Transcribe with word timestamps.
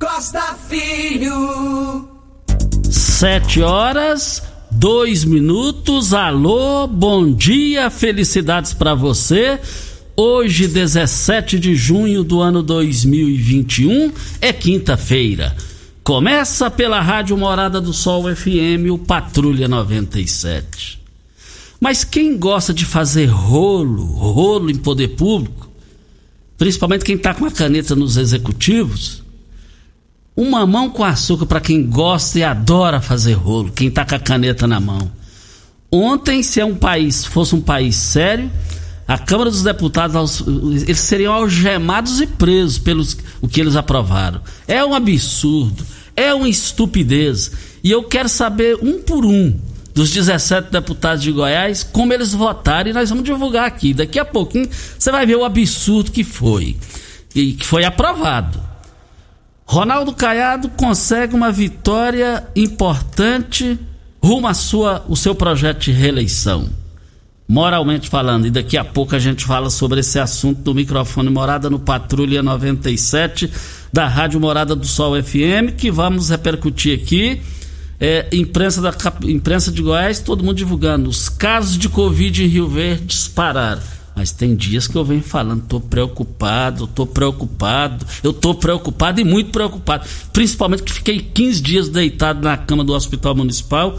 Costa 0.00 0.56
Filho. 0.66 2.08
Sete 2.90 3.60
horas, 3.60 4.42
dois 4.70 5.26
minutos. 5.26 6.14
Alô, 6.14 6.86
bom 6.86 7.30
dia, 7.30 7.90
felicidades 7.90 8.72
para 8.72 8.94
você. 8.94 9.60
Hoje, 10.16 10.66
17 10.66 11.58
de 11.58 11.74
junho 11.74 12.24
do 12.24 12.40
ano 12.40 12.62
2021, 12.62 14.10
é 14.40 14.54
quinta-feira. 14.54 15.54
Começa 16.02 16.70
pela 16.70 17.02
Rádio 17.02 17.36
Morada 17.36 17.78
do 17.78 17.92
Sol 17.92 18.34
FM, 18.34 18.90
o 18.90 18.96
Patrulha 18.96 19.68
97. 19.68 20.98
Mas 21.78 22.04
quem 22.04 22.38
gosta 22.38 22.72
de 22.72 22.86
fazer 22.86 23.26
rolo, 23.26 24.06
rolo 24.06 24.70
em 24.70 24.76
poder 24.76 25.08
público, 25.08 25.68
principalmente 26.56 27.04
quem 27.04 27.16
está 27.16 27.34
com 27.34 27.44
a 27.44 27.50
caneta 27.50 27.94
nos 27.94 28.16
executivos, 28.16 29.19
uma 30.36 30.66
mão 30.66 30.88
com 30.88 31.04
açúcar 31.04 31.46
para 31.46 31.60
quem 31.60 31.84
gosta 31.84 32.38
e 32.38 32.44
adora 32.44 33.00
fazer 33.00 33.34
rolo, 33.34 33.70
quem 33.72 33.88
está 33.88 34.04
com 34.04 34.14
a 34.14 34.18
caneta 34.18 34.66
na 34.66 34.80
mão. 34.80 35.10
Ontem, 35.90 36.42
se 36.42 36.60
é 36.60 36.64
um 36.64 36.76
país, 36.76 37.24
fosse 37.24 37.54
um 37.54 37.60
país 37.60 37.96
sério, 37.96 38.50
a 39.08 39.18
Câmara 39.18 39.50
dos 39.50 39.64
Deputados 39.64 40.44
eles 40.86 41.00
seriam 41.00 41.32
algemados 41.32 42.20
e 42.20 42.26
presos 42.28 42.78
pelos 42.78 43.16
o 43.40 43.48
que 43.48 43.60
eles 43.60 43.74
aprovaram. 43.74 44.40
É 44.68 44.84
um 44.84 44.94
absurdo, 44.94 45.84
é 46.14 46.32
uma 46.32 46.48
estupidez. 46.48 47.50
E 47.82 47.90
eu 47.90 48.04
quero 48.04 48.28
saber 48.28 48.78
um 48.80 49.02
por 49.02 49.24
um 49.24 49.52
dos 49.92 50.10
17 50.10 50.70
deputados 50.70 51.24
de 51.24 51.32
Goiás 51.32 51.82
como 51.82 52.12
eles 52.12 52.32
votaram 52.32 52.90
e 52.90 52.92
nós 52.92 53.08
vamos 53.08 53.24
divulgar 53.24 53.66
aqui. 53.66 53.92
Daqui 53.92 54.18
a 54.18 54.24
pouquinho 54.24 54.68
você 54.96 55.10
vai 55.10 55.26
ver 55.26 55.36
o 55.36 55.44
absurdo 55.44 56.12
que 56.12 56.22
foi 56.22 56.76
e 57.34 57.54
que 57.54 57.66
foi 57.66 57.84
aprovado. 57.84 58.69
Ronaldo 59.70 60.12
Caiado 60.12 60.68
consegue 60.70 61.32
uma 61.32 61.52
vitória 61.52 62.44
importante 62.56 63.78
rumo 64.20 64.48
à 64.48 64.52
sua, 64.52 65.04
o 65.08 65.14
seu 65.14 65.32
projeto 65.32 65.82
de 65.82 65.92
reeleição. 65.92 66.68
Moralmente 67.46 68.08
falando, 68.08 68.48
e 68.48 68.50
daqui 68.50 68.76
a 68.76 68.82
pouco 68.84 69.14
a 69.14 69.20
gente 69.20 69.44
fala 69.44 69.70
sobre 69.70 70.00
esse 70.00 70.18
assunto 70.18 70.60
do 70.60 70.74
microfone 70.74 71.30
Morada 71.30 71.70
no 71.70 71.78
Patrulha 71.78 72.42
97 72.42 73.48
da 73.92 74.08
Rádio 74.08 74.40
Morada 74.40 74.74
do 74.74 74.88
Sol 74.88 75.12
FM, 75.22 75.76
que 75.78 75.88
vamos 75.88 76.30
repercutir 76.30 76.98
aqui. 77.00 77.40
É, 78.00 78.26
imprensa, 78.32 78.82
da, 78.82 78.92
imprensa 79.22 79.70
de 79.70 79.82
Goiás, 79.82 80.18
todo 80.18 80.42
mundo 80.42 80.56
divulgando. 80.56 81.08
Os 81.08 81.28
casos 81.28 81.78
de 81.78 81.88
Covid 81.88 82.42
em 82.42 82.48
Rio 82.48 82.66
Verde 82.66 83.04
dispararam. 83.04 83.99
Mas 84.20 84.32
tem 84.32 84.54
dias 84.54 84.86
que 84.86 84.94
eu 84.96 85.02
venho 85.02 85.22
falando, 85.22 85.62
tô 85.62 85.80
preocupado, 85.80 86.86
tô 86.86 87.06
preocupado, 87.06 88.04
eu 88.22 88.34
tô 88.34 88.54
preocupado 88.54 89.18
e 89.18 89.24
muito 89.24 89.50
preocupado. 89.50 90.06
Principalmente 90.30 90.82
que 90.82 90.92
fiquei 90.92 91.20
15 91.20 91.62
dias 91.62 91.88
deitado 91.88 92.42
na 92.42 92.54
cama 92.54 92.84
do 92.84 92.92
Hospital 92.92 93.34
Municipal 93.34 93.98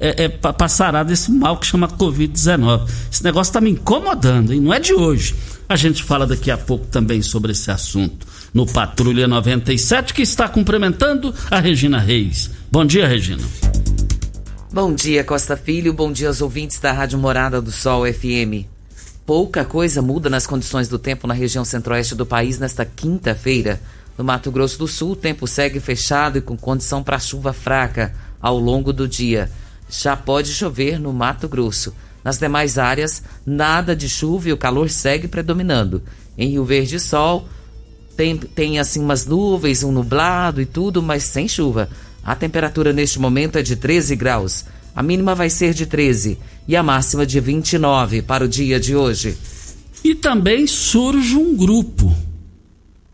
é, 0.00 0.24
é, 0.24 0.28
passará 0.28 1.04
desse 1.04 1.30
mal 1.30 1.56
que 1.56 1.66
chama 1.66 1.86
Covid-19. 1.86 2.88
Esse 3.12 3.22
negócio 3.22 3.50
está 3.50 3.60
me 3.60 3.70
incomodando, 3.70 4.52
e 4.52 4.58
não 4.58 4.74
é 4.74 4.80
de 4.80 4.92
hoje. 4.92 5.36
A 5.68 5.76
gente 5.76 6.02
fala 6.02 6.26
daqui 6.26 6.50
a 6.50 6.58
pouco 6.58 6.86
também 6.86 7.22
sobre 7.22 7.52
esse 7.52 7.70
assunto 7.70 8.26
no 8.52 8.66
Patrulha 8.66 9.28
97, 9.28 10.12
que 10.12 10.22
está 10.22 10.48
cumprimentando 10.48 11.32
a 11.48 11.60
Regina 11.60 12.00
Reis. 12.00 12.50
Bom 12.72 12.84
dia, 12.84 13.06
Regina. 13.06 13.44
Bom 14.72 14.92
dia, 14.92 15.22
Costa 15.22 15.56
Filho. 15.56 15.92
Bom 15.92 16.10
dia 16.10 16.26
aos 16.26 16.40
ouvintes 16.40 16.80
da 16.80 16.90
Rádio 16.90 17.20
Morada 17.20 17.62
do 17.62 17.70
Sol 17.70 18.04
FM. 18.12 18.66
Pouca 19.30 19.64
coisa 19.64 20.02
muda 20.02 20.28
nas 20.28 20.44
condições 20.44 20.88
do 20.88 20.98
tempo 20.98 21.24
na 21.24 21.32
região 21.32 21.64
centro-oeste 21.64 22.16
do 22.16 22.26
país 22.26 22.58
nesta 22.58 22.84
quinta-feira. 22.84 23.80
No 24.18 24.24
Mato 24.24 24.50
Grosso 24.50 24.76
do 24.76 24.88
Sul, 24.88 25.12
o 25.12 25.16
tempo 25.16 25.46
segue 25.46 25.78
fechado 25.78 26.38
e 26.38 26.40
com 26.40 26.56
condição 26.56 27.00
para 27.00 27.16
chuva 27.20 27.52
fraca 27.52 28.12
ao 28.42 28.58
longo 28.58 28.92
do 28.92 29.06
dia 29.06 29.48
já 29.88 30.16
pode 30.16 30.52
chover 30.52 30.98
no 30.98 31.12
Mato 31.12 31.48
Grosso. 31.48 31.94
Nas 32.24 32.40
demais 32.40 32.76
áreas, 32.76 33.22
nada 33.46 33.94
de 33.94 34.08
chuva 34.08 34.48
e 34.48 34.52
o 34.52 34.58
calor 34.58 34.90
segue 34.90 35.28
predominando. 35.28 36.02
Em 36.36 36.48
Rio 36.48 36.64
Verde, 36.64 36.98
sol, 36.98 37.48
tem, 38.16 38.36
tem 38.36 38.80
assim 38.80 38.98
umas 38.98 39.26
nuvens, 39.26 39.84
um 39.84 39.92
nublado 39.92 40.60
e 40.60 40.66
tudo, 40.66 41.00
mas 41.00 41.22
sem 41.22 41.46
chuva. 41.46 41.88
A 42.24 42.34
temperatura 42.34 42.92
neste 42.92 43.20
momento 43.20 43.58
é 43.58 43.62
de 43.62 43.76
13 43.76 44.16
graus. 44.16 44.64
A 44.94 45.02
mínima 45.02 45.34
vai 45.34 45.48
ser 45.48 45.74
de 45.74 45.86
13 45.86 46.38
e 46.66 46.76
a 46.76 46.82
máxima 46.82 47.26
de 47.26 47.38
29 47.40 48.22
para 48.22 48.44
o 48.44 48.48
dia 48.48 48.78
de 48.78 48.94
hoje. 48.94 49.36
E 50.02 50.14
também 50.14 50.66
surge 50.66 51.36
um 51.36 51.56
grupo 51.56 52.14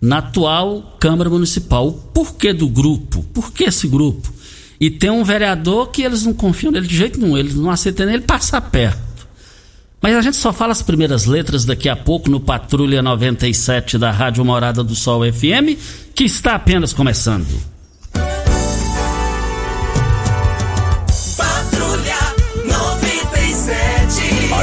na 0.00 0.18
atual 0.18 0.96
Câmara 1.00 1.28
Municipal. 1.28 1.88
O 1.88 1.92
porquê 1.92 2.52
do 2.52 2.68
grupo? 2.68 3.22
Por 3.34 3.52
que 3.52 3.64
esse 3.64 3.88
grupo? 3.88 4.32
E 4.80 4.90
tem 4.90 5.10
um 5.10 5.24
vereador 5.24 5.90
que 5.90 6.02
eles 6.02 6.24
não 6.24 6.34
confiam 6.34 6.70
nele 6.70 6.86
de 6.86 6.96
jeito 6.96 7.18
nenhum, 7.18 7.36
eles 7.36 7.54
não 7.54 7.70
aceitam 7.70 8.08
ele 8.08 8.22
passar 8.22 8.60
perto. 8.60 9.26
Mas 10.00 10.14
a 10.14 10.20
gente 10.20 10.36
só 10.36 10.52
fala 10.52 10.72
as 10.72 10.82
primeiras 10.82 11.24
letras 11.24 11.64
daqui 11.64 11.88
a 11.88 11.96
pouco 11.96 12.30
no 12.30 12.38
Patrulha 12.38 13.02
97 13.02 13.98
da 13.98 14.10
Rádio 14.10 14.44
Morada 14.44 14.84
do 14.84 14.94
Sol 14.94 15.22
FM, 15.32 15.80
que 16.14 16.24
está 16.24 16.54
apenas 16.54 16.92
começando. 16.92 17.46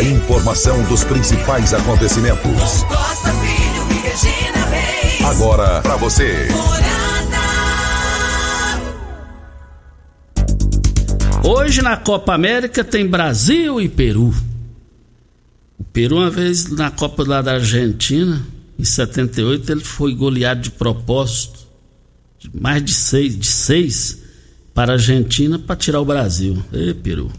Informação 0.04 0.84
dos 0.90 1.06
principais 1.06 1.74
acontecimentos. 1.74 2.84
Costa 2.84 3.32
Filho 3.36 3.90
e 3.90 4.02
Regina 4.06 4.66
Reis. 4.66 5.22
Agora 5.24 5.82
para 5.82 5.96
você. 5.96 6.50
Hoje 11.42 11.82
na 11.82 11.96
Copa 11.96 12.34
América 12.34 12.84
tem 12.84 13.08
Brasil 13.08 13.80
e 13.80 13.88
Peru. 13.88 14.36
O 15.80 15.86
Peru, 15.86 16.18
uma 16.18 16.30
vez 16.30 16.70
na 16.70 16.92
Copa 16.92 17.24
lá 17.26 17.42
da 17.42 17.54
Argentina, 17.54 18.46
em 18.78 18.84
78, 18.84 19.72
ele 19.72 19.86
foi 19.86 20.14
goleado 20.14 20.60
de 20.60 20.72
propósito. 20.72 21.60
mais 22.54 22.84
de 22.84 22.94
seis, 22.94 23.40
de 23.40 23.48
seis 23.48 24.20
para 24.74 24.92
a 24.92 24.96
Argentina 24.96 25.58
para 25.58 25.78
tirar 25.78 26.02
o 26.02 26.06
Brasil. 26.06 26.62
Ê, 26.74 26.94
Peru. 26.94 27.32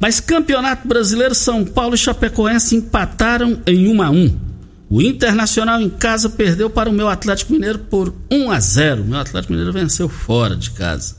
Mas 0.00 0.20
Campeonato 0.20 0.86
Brasileiro, 0.86 1.34
São 1.34 1.64
Paulo 1.64 1.94
e 1.94 1.98
Chapecoense 1.98 2.76
empataram 2.76 3.60
em 3.66 3.88
1 3.88 4.02
a 4.02 4.10
1. 4.10 4.38
O 4.90 5.02
Internacional 5.02 5.80
em 5.80 5.90
casa 5.90 6.30
perdeu 6.30 6.70
para 6.70 6.88
o 6.88 6.92
meu 6.92 7.08
Atlético 7.08 7.52
Mineiro 7.52 7.80
por 7.80 8.14
1 8.30 8.50
a 8.50 8.60
0. 8.60 9.02
O 9.02 9.06
meu 9.06 9.18
Atlético 9.18 9.52
Mineiro 9.52 9.72
venceu 9.72 10.08
fora 10.08 10.56
de 10.56 10.70
casa. 10.70 11.16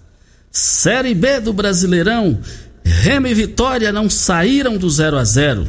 Série 0.51 1.13
B 1.13 1.39
do 1.39 1.53
Brasileirão, 1.53 2.39
Remo 2.83 3.27
e 3.27 3.33
Vitória 3.33 3.91
não 3.91 4.09
saíram 4.09 4.77
do 4.77 4.89
0 4.89 5.17
a 5.17 5.23
0. 5.23 5.67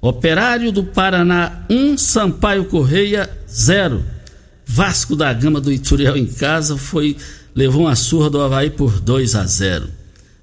Operário 0.00 0.72
do 0.72 0.82
Paraná 0.82 1.64
1, 1.70 1.96
Sampaio 1.96 2.64
Correia 2.64 3.30
0. 3.48 4.04
Vasco 4.66 5.14
da 5.14 5.32
Gama 5.32 5.60
do 5.60 5.70
Ituriel 5.70 6.16
em 6.16 6.26
casa 6.26 6.76
foi 6.76 7.16
levou 7.54 7.82
uma 7.82 7.94
surra 7.94 8.28
do 8.28 8.40
Havaí 8.40 8.70
por 8.70 8.98
2 8.98 9.36
a 9.36 9.46
0. 9.46 9.88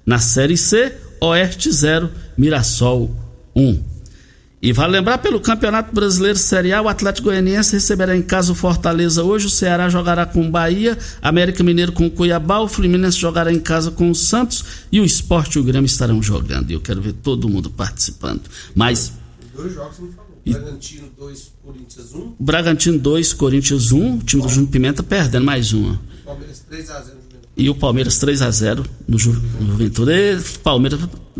Na 0.06 0.18
Série 0.18 0.56
C, 0.56 0.94
Oeste 1.22 1.70
0, 1.70 2.10
Mirassol 2.36 3.08
1. 3.54 3.80
E 4.60 4.72
vale 4.72 4.94
lembrar 4.94 5.18
pelo 5.18 5.38
Campeonato 5.38 5.94
Brasileiro 5.94 6.36
Série 6.36 6.72
A, 6.72 6.82
o 6.82 6.88
Atlético 6.88 7.28
Goianiense 7.28 7.74
receberá 7.74 8.16
em 8.16 8.22
casa 8.22 8.50
o 8.50 8.56
Fortaleza 8.56 9.22
hoje, 9.22 9.46
o 9.46 9.50
Ceará 9.50 9.88
jogará 9.88 10.26
com 10.26 10.44
o 10.44 10.50
Bahia, 10.50 10.98
América 11.22 11.62
Mineiro 11.62 11.92
com 11.92 12.06
o 12.06 12.10
Cuiabá, 12.10 12.58
o 12.58 12.66
Fluminense 12.66 13.20
jogará 13.20 13.52
em 13.52 13.60
casa 13.60 13.92
com 13.92 14.10
o 14.10 14.14
Santos 14.16 14.64
e 14.90 15.00
o 15.00 15.04
Esporte 15.04 15.58
e 15.58 15.60
o 15.60 15.64
Grêmio 15.64 15.86
estarão 15.86 16.20
jogando. 16.20 16.70
E 16.70 16.74
eu 16.74 16.80
quero 16.80 17.00
ver 17.00 17.12
todo 17.12 17.48
mundo 17.48 17.70
participando. 17.70 18.42
Mas. 18.74 19.12
Dois 19.54 19.72
jogos 19.74 19.96
você 19.96 20.02
não 20.02 20.12
falou. 20.12 20.32
Bragantino 20.44 21.08
2, 21.16 21.52
Corinthians 21.64 22.14
1. 22.14 22.34
Bragantino 22.40 22.98
2, 22.98 23.32
Corinthians 23.34 23.92
1, 23.92 24.16
o 24.16 24.22
time 24.24 24.42
do 24.42 24.48
Júnior 24.48 24.72
Pimenta 24.72 25.04
perdendo 25.04 25.44
mais 25.44 25.72
uma. 25.72 26.00
Palmeiras 26.24 26.64
3x0 26.68 27.21
e 27.62 27.70
o 27.70 27.74
Palmeiras 27.76 28.18
3 28.18 28.42
a 28.42 28.50
0 28.50 28.84
no, 29.06 29.16
Ju, 29.16 29.40
Juventude. 29.60 30.10
Palmeiras, 30.64 30.98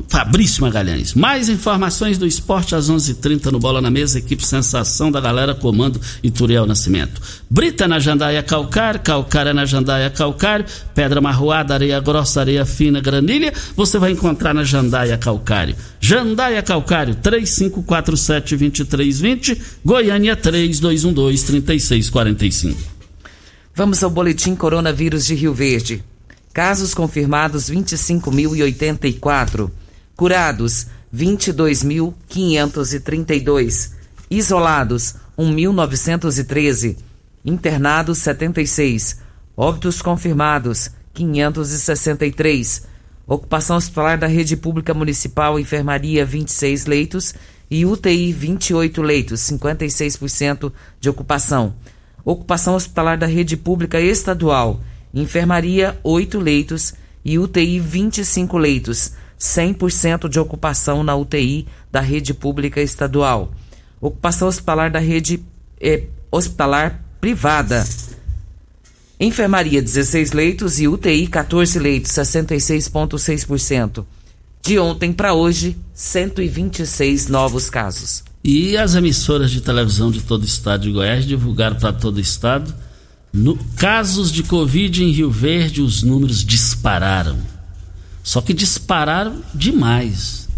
Fabrício 0.08 0.62
Magalhães. 0.62 1.14
Mais 1.14 1.48
informações 1.48 2.16
do 2.16 2.24
esporte 2.24 2.76
às 2.76 2.88
11:30 2.88 3.10
h 3.10 3.20
30 3.20 3.50
no 3.50 3.58
Bola 3.58 3.80
na 3.80 3.90
Mesa, 3.90 4.20
equipe 4.20 4.46
Sensação 4.46 5.10
da 5.10 5.20
Galera, 5.20 5.52
comando 5.52 6.00
Ituriel 6.22 6.64
Nascimento. 6.64 7.20
Brita 7.50 7.88
na 7.88 7.98
Jandaia 7.98 8.40
Calcário, 8.40 9.00
Calcária 9.00 9.52
na 9.52 9.64
Jandaia 9.64 10.08
Calcário, 10.10 10.64
Pedra 10.94 11.20
Marroada, 11.20 11.74
Areia 11.74 11.98
Grossa, 11.98 12.38
Areia 12.40 12.64
Fina, 12.64 13.00
Granilha, 13.00 13.52
você 13.74 13.98
vai 13.98 14.12
encontrar 14.12 14.54
na 14.54 14.62
Jandaia 14.62 15.19
Calcário. 15.19 15.74
Jandaia 16.00 16.62
Calcário, 16.62 17.16
3547-2320, 17.16 19.60
Goiânia 19.84 20.36
3212-3645. 20.36 22.76
Vamos 23.74 24.04
ao 24.04 24.10
boletim 24.10 24.54
coronavírus 24.54 25.24
de 25.26 25.34
Rio 25.34 25.54
Verde. 25.54 26.04
Casos 26.52 26.93
confirmados 26.93 27.70
25.084. 27.70 29.70
Curados 30.14 30.87
22.532. 31.14 33.93
Isolados 34.31 35.14
1.913. 35.38 36.99
Internados 37.44 38.19
76. 38.19 39.19
Óbitos 39.56 40.02
confirmados 40.02 40.90
563. 41.14 42.87
Ocupação 43.26 43.76
hospitalar 43.76 44.19
da 44.19 44.26
rede 44.26 44.56
pública 44.56 44.93
municipal, 44.93 45.58
enfermaria 45.58 46.26
26 46.26 46.87
leitos 46.87 47.34
e 47.70 47.87
UTI 47.87 48.32
28 48.32 49.00
leitos, 49.00 49.40
56% 49.40 50.72
de 51.00 51.08
ocupação. 51.08 51.75
Ocupação 52.25 52.75
hospitalar 52.75 53.16
da 53.16 53.26
rede 53.26 53.56
pública 53.56 54.00
estadual, 54.00 54.81
enfermaria 55.14 55.98
8 56.02 56.38
leitos 56.38 56.94
e 57.24 57.38
UTI 57.38 57.78
25 57.78 58.58
leitos, 58.58 59.12
100% 59.38 60.28
de 60.28 60.38
ocupação 60.38 61.02
na 61.02 61.14
UTI 61.14 61.66
da 61.90 62.00
rede 62.00 62.32
pública 62.32 62.80
estadual. 62.80 63.52
Ocupação 64.00 64.48
hospitalar 64.48 64.90
da 64.90 64.98
rede 64.98 65.42
eh, 65.80 66.04
hospitalar 66.30 67.02
privada. 67.20 67.84
Enfermaria 69.20 69.80
16 69.80 70.32
leitos 70.32 70.80
e 70.80 70.88
UTI 70.88 71.28
14 71.28 71.78
leitos, 71.78 72.10
66,6%. 72.12 74.04
De 74.64 74.78
ontem 74.78 75.12
para 75.12 75.34
hoje, 75.34 75.76
126 75.94 77.28
novos 77.28 77.68
casos. 77.68 78.24
E 78.44 78.76
as 78.76 78.94
emissoras 78.96 79.50
de 79.50 79.60
televisão 79.60 80.10
de 80.10 80.22
todo 80.22 80.42
o 80.42 80.46
estado 80.46 80.82
de 80.82 80.90
Goiás 80.90 81.24
divulgaram 81.24 81.76
para 81.76 81.92
todo 81.92 82.16
o 82.16 82.20
estado. 82.20 82.74
No, 83.32 83.56
casos 83.76 84.31
de 84.31 84.43
Covid 84.43 85.02
em 85.02 85.11
Rio 85.11 85.31
Verde, 85.31 85.81
os 85.81 86.02
números 86.02 86.44
dispararam. 86.44 87.38
Só 88.23 88.40
que 88.40 88.52
dispararam 88.52 89.43
demais. 89.55 90.49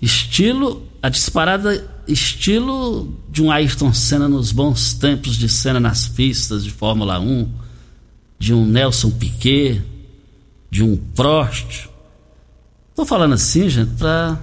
Estilo, 0.00 0.86
a 1.02 1.08
disparada 1.08 1.86
estilo 2.06 3.18
de 3.28 3.42
um 3.42 3.50
Ayrton 3.50 3.92
Senna 3.92 4.28
nos 4.28 4.52
bons 4.52 4.94
tempos 4.94 5.36
de 5.36 5.48
cena 5.48 5.80
nas 5.80 6.08
pistas 6.08 6.64
de 6.64 6.70
Fórmula 6.70 7.18
1, 7.18 7.48
de 8.38 8.54
um 8.54 8.64
Nelson 8.64 9.10
Piquet, 9.10 9.82
de 10.70 10.82
um 10.82 10.96
Prost. 10.96 11.88
Tô 12.94 13.04
falando 13.04 13.34
assim, 13.34 13.68
gente, 13.68 13.92
para 13.96 14.40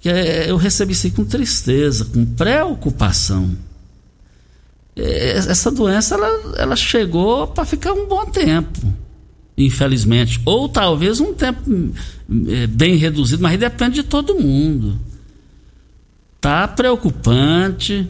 que 0.00 0.08
eu 0.08 0.56
recebi 0.56 0.92
isso 0.92 1.10
com 1.12 1.24
tristeza, 1.24 2.04
com 2.06 2.24
preocupação. 2.24 3.56
É, 4.96 5.30
essa 5.32 5.70
doença 5.70 6.14
ela, 6.14 6.54
ela 6.56 6.76
chegou 6.76 7.48
para 7.48 7.64
ficar 7.64 7.92
um 7.92 8.06
bom 8.06 8.24
tempo, 8.26 8.80
infelizmente, 9.56 10.40
ou 10.44 10.68
talvez 10.68 11.20
um 11.20 11.34
tempo 11.34 11.92
é, 12.48 12.66
bem 12.66 12.96
reduzido, 12.96 13.42
mas 13.42 13.58
depende 13.58 13.96
de 13.96 14.02
todo 14.04 14.38
mundo. 14.38 14.98
Tá 16.40 16.68
preocupante. 16.68 18.08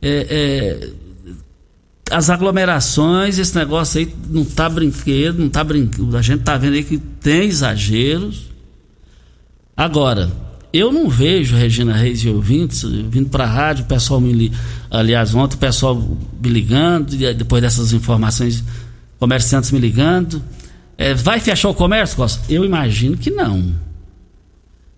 É, 0.00 0.26
é, 0.30 0.90
as 2.10 2.30
aglomerações, 2.30 3.38
esse 3.38 3.54
negócio 3.56 4.00
aí 4.00 4.14
não 4.30 4.44
tá 4.44 4.68
brinquedo, 4.68 5.38
não 5.38 5.48
tá 5.48 5.62
brincando. 5.64 6.16
A 6.16 6.22
gente 6.22 6.42
tá 6.42 6.56
vendo 6.56 6.74
aí 6.74 6.84
que 6.84 6.98
tem 6.98 7.48
exageros. 7.48 8.48
Agora, 9.76 10.30
eu 10.72 10.92
não 10.92 11.08
vejo 11.08 11.56
Regina 11.56 11.94
Reis 11.94 12.20
e 12.20 12.28
ouvintes 12.28 12.82
vindo 12.82 13.30
para 13.30 13.44
a 13.44 13.46
rádio, 13.46 13.84
o 13.84 13.88
pessoal 13.88 14.20
me 14.20 14.32
li, 14.32 14.52
aliás, 14.90 15.34
ontem 15.34 15.54
o 15.54 15.58
pessoal 15.58 15.94
me 15.94 16.48
ligando, 16.48 17.16
depois 17.34 17.62
dessas 17.62 17.92
informações, 17.92 18.62
comerciantes 19.18 19.70
me 19.70 19.78
ligando. 19.78 20.42
É, 20.96 21.14
vai 21.14 21.40
fechar 21.40 21.68
o 21.68 21.74
comércio, 21.74 22.16
Costa? 22.16 22.42
Eu 22.52 22.64
imagino 22.64 23.16
que 23.16 23.30
não. 23.30 23.74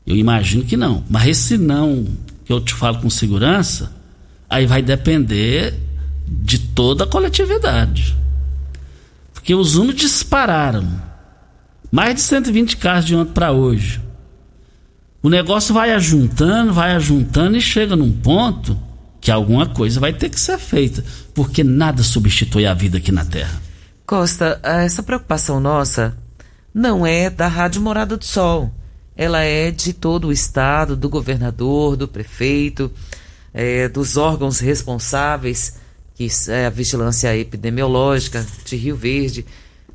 Eu 0.07 0.17
imagino 0.17 0.65
que 0.65 0.77
não. 0.77 1.05
Mas 1.09 1.29
esse 1.29 1.59
não 1.59 2.07
que 2.45 2.53
eu 2.53 2.61
te 2.61 2.75
falo 2.75 2.99
com 2.99 3.09
segurança, 3.09 3.93
aí 4.49 4.67
vai 4.67 4.83
depender 4.83 5.75
de 6.27 6.59
toda 6.59 7.05
a 7.05 7.07
coletividade. 7.07 8.17
Porque 9.33 9.55
os 9.55 9.77
números 9.77 10.01
dispararam. 10.01 10.89
Mais 11.93 12.15
de 12.15 12.21
120 12.23 12.77
casos 12.77 13.05
de 13.07 13.15
ontem 13.15 13.33
para 13.33 13.53
hoje. 13.53 14.01
O 15.23 15.29
negócio 15.29 15.75
vai 15.75 15.93
ajuntando, 15.93 16.73
vai 16.73 16.93
ajuntando 16.93 17.57
e 17.57 17.61
chega 17.61 17.95
num 17.95 18.11
ponto 18.11 18.79
que 19.21 19.31
alguma 19.31 19.67
coisa 19.67 20.01
vai 20.01 20.15
ter 20.15 20.31
que 20.31 20.41
ser 20.41 20.59
feita, 20.59 21.05
porque 21.35 21.63
nada 21.63 22.03
substitui 22.03 22.67
a 22.67 22.73
vida 22.73 22.97
aqui 22.97 23.13
na 23.13 23.25
Terra. 23.25 23.61
Costa, 24.07 24.59
essa 24.63 25.03
preocupação 25.03 25.61
nossa 25.61 26.17
não 26.73 27.07
é 27.07 27.29
da 27.29 27.49
Rádio 27.49 27.83
Morada 27.83 28.17
do 28.17 28.25
Sol. 28.25 28.73
Ela 29.15 29.43
é 29.43 29.71
de 29.71 29.93
todo 29.93 30.29
o 30.29 30.33
estado, 30.33 30.97
do 30.97 31.11
governador, 31.11 31.97
do 31.97 32.09
prefeito, 32.09 32.91
é, 33.53 33.91
dos 33.91 34.17
órgãos 34.17 34.59
responsáveis, 34.59 35.77
que 36.15 36.29
é 36.49 36.65
a 36.65 36.71
vigilância 36.71 37.37
epidemiológica 37.37 38.47
de 38.65 38.75
Rio 38.75 38.97
Verde. 38.97 39.45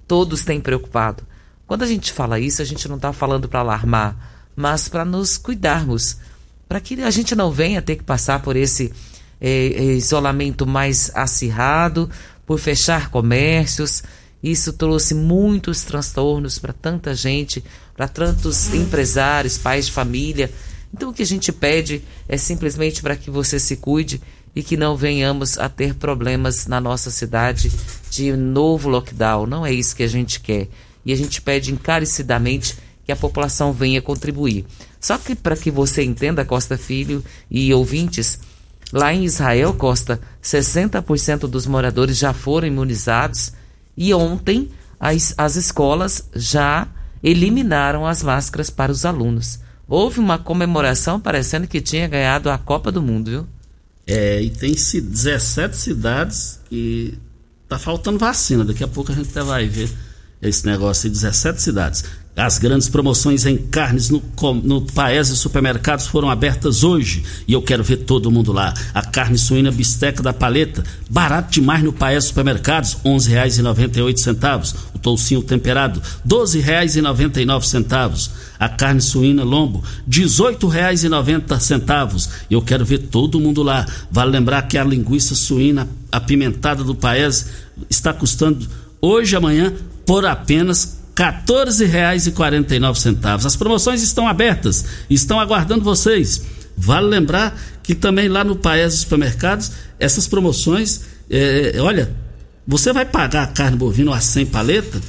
Todos 0.07 0.45
têm 0.45 0.61
preocupado. 0.61 1.23
Quando 1.65 1.81
a 1.81 1.87
gente 1.87 2.11
fala 2.11 2.39
isso, 2.39 2.61
a 2.61 2.65
gente 2.65 2.87
não 2.87 2.97
está 2.97 3.11
falando 3.11 3.49
para 3.49 3.61
alarmar 3.61 4.34
mas 4.55 4.87
para 4.87 5.03
nos 5.03 5.37
cuidarmos, 5.37 6.17
para 6.67 6.79
que 6.79 7.01
a 7.01 7.11
gente 7.11 7.35
não 7.35 7.51
venha 7.51 7.81
ter 7.81 7.95
que 7.95 8.03
passar 8.03 8.41
por 8.41 8.55
esse 8.55 8.91
é, 9.39 9.67
isolamento 9.95 10.65
mais 10.65 11.11
acirrado, 11.13 12.09
por 12.45 12.59
fechar 12.59 13.09
comércios. 13.09 14.03
Isso 14.41 14.73
trouxe 14.73 15.13
muitos 15.13 15.81
transtornos 15.81 16.59
para 16.59 16.73
tanta 16.73 17.15
gente, 17.15 17.63
para 17.95 18.07
tantos 18.07 18.73
empresários, 18.73 19.57
pais 19.57 19.87
de 19.87 19.91
família. 19.91 20.51
Então 20.93 21.09
o 21.09 21.13
que 21.13 21.23
a 21.23 21.25
gente 21.25 21.51
pede 21.51 22.03
é 22.27 22.37
simplesmente 22.37 23.01
para 23.01 23.15
que 23.15 23.29
você 23.29 23.59
se 23.59 23.75
cuide 23.75 24.21
e 24.55 24.63
que 24.63 24.77
não 24.77 24.95
venhamos 24.95 25.57
a 25.57 25.67
ter 25.67 25.95
problemas 25.95 26.67
na 26.67 26.79
nossa 26.79 27.11
cidade 27.11 27.71
de 28.09 28.31
novo 28.33 28.87
lockdown. 28.87 29.45
Não 29.45 29.65
é 29.65 29.73
isso 29.73 29.95
que 29.95 30.03
a 30.03 30.07
gente 30.07 30.39
quer. 30.39 30.69
E 31.05 31.11
a 31.11 31.15
gente 31.15 31.41
pede 31.41 31.71
encarecidamente 31.71 32.77
que 33.05 33.11
a 33.11 33.15
população 33.15 33.71
venha 33.71 34.01
contribuir. 34.01 34.65
Só 34.99 35.17
que 35.17 35.35
para 35.35 35.55
que 35.55 35.69
você 35.69 36.03
entenda, 36.03 36.43
Costa 36.43 36.77
Filho 36.77 37.23
e 37.49 37.73
ouvintes, 37.73 38.39
lá 38.91 39.13
em 39.13 39.23
Israel, 39.23 39.73
Costa, 39.73 40.19
60% 40.43 41.41
dos 41.41 41.67
moradores 41.67 42.17
já 42.17 42.33
foram 42.33 42.67
imunizados 42.67 43.53
E 43.95 44.13
ontem 44.13 44.69
as, 44.99 45.33
as 45.37 45.55
escolas 45.55 46.27
já 46.35 46.87
eliminaram 47.23 48.05
as 48.05 48.23
máscaras 48.23 48.69
para 48.69 48.91
os 48.91 49.05
alunos. 49.05 49.59
Houve 49.87 50.19
uma 50.19 50.39
comemoração 50.39 51.19
parecendo 51.19 51.67
que 51.67 51.79
tinha 51.79 52.07
ganhado 52.07 52.49
a 52.49 52.57
Copa 52.57 52.91
do 52.91 53.01
Mundo, 53.01 53.29
viu? 53.29 53.47
É, 54.07 54.41
e 54.41 54.49
tem 54.49 54.73
17 54.73 55.75
cidades 55.75 56.59
que 56.69 57.17
tá 57.67 57.77
faltando 57.79 58.19
vacina. 58.19 58.63
Daqui 58.63 58.83
a 58.83 58.87
pouco 58.87 59.11
a 59.11 59.15
gente 59.15 59.31
vai 59.31 59.67
ver 59.67 59.89
esse 60.41 60.65
negócio 60.65 61.07
aí, 61.07 61.11
17 61.11 61.61
cidades. 61.61 62.03
As 62.37 62.57
grandes 62.57 62.89
promoções 62.89 63.45
em 63.45 63.55
carnes 63.55 64.09
no, 64.09 64.21
no 64.61 64.81
Paese 64.81 65.37
Supermercados 65.37 66.05
foram 66.05 66.29
abertas 66.29 66.83
hoje 66.83 67.23
e 67.47 67.53
eu 67.53 67.61
quero 67.61 67.81
ver 67.81 67.95
todo 67.97 68.29
mundo 68.29 68.51
lá. 68.51 68.73
A 68.93 69.01
carne 69.01 69.37
suína 69.37 69.71
bisteca 69.71 70.21
da 70.21 70.33
paleta, 70.33 70.83
barato 71.09 71.53
demais 71.53 71.81
no 71.81 71.93
Paese 71.93 72.27
Supermercados, 72.27 72.97
R$ 73.05 73.11
11,98. 73.11 74.75
O 74.93 74.99
toucinho 74.99 75.41
temperado, 75.41 76.01
R$ 76.01 76.05
12,99. 76.27 78.31
A 78.59 78.67
carne 78.67 78.99
suína 78.99 79.45
lombo, 79.45 79.79
R$ 79.79 79.85
18,90. 80.09 82.29
E 82.49 82.53
eu 82.53 82.61
quero 82.61 82.83
ver 82.83 82.97
todo 82.97 83.39
mundo 83.39 83.63
lá. 83.63 83.85
Vale 84.11 84.31
lembrar 84.31 84.63
que 84.63 84.77
a 84.77 84.83
linguiça 84.83 85.35
suína 85.35 85.87
apimentada 86.11 86.83
do 86.83 86.95
Paese 86.95 87.45
está 87.89 88.13
custando 88.13 88.67
hoje 89.01 89.37
amanhã 89.37 89.73
por 90.05 90.25
apenas 90.25 91.04
R$ 91.17 91.31
14,49. 91.47 93.45
As 93.45 93.55
promoções 93.55 94.03
estão 94.03 94.27
abertas, 94.27 94.85
estão 95.09 95.39
aguardando 95.39 95.83
vocês. 95.83 96.43
Vale 96.77 97.07
lembrar 97.07 97.57
que 97.81 97.95
também 97.95 98.27
lá 98.27 98.43
no 98.43 98.55
Paes 98.55 98.93
Supermercados, 98.95 99.71
essas 99.97 100.27
promoções, 100.27 101.03
é, 101.29 101.75
olha, 101.79 102.13
você 102.67 102.91
vai 102.91 103.05
pagar 103.05 103.43
a 103.43 103.47
carne 103.47 103.77
bovina 103.77 104.13
a 104.15 104.19
100 104.19 104.47
paleta 104.47 104.99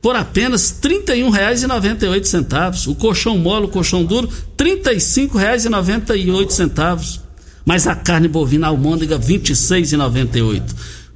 por 0.00 0.16
apenas 0.16 0.74
R$ 0.82 1.02
31,98. 1.04 2.88
O 2.88 2.94
colchão 2.94 3.36
mole, 3.38 3.66
o 3.66 3.68
colchão 3.68 4.02
duro, 4.04 4.28
R$ 4.28 4.34
35,98. 4.58 7.20
Mas 7.64 7.86
a 7.86 7.94
carne 7.94 8.26
bovina 8.26 8.66
almôndega, 8.66 9.16
R$ 9.16 9.22
26,98. 9.22 10.62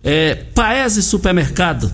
É, 0.05 0.37
Paese 0.55 1.03
Supermercado, 1.03 1.93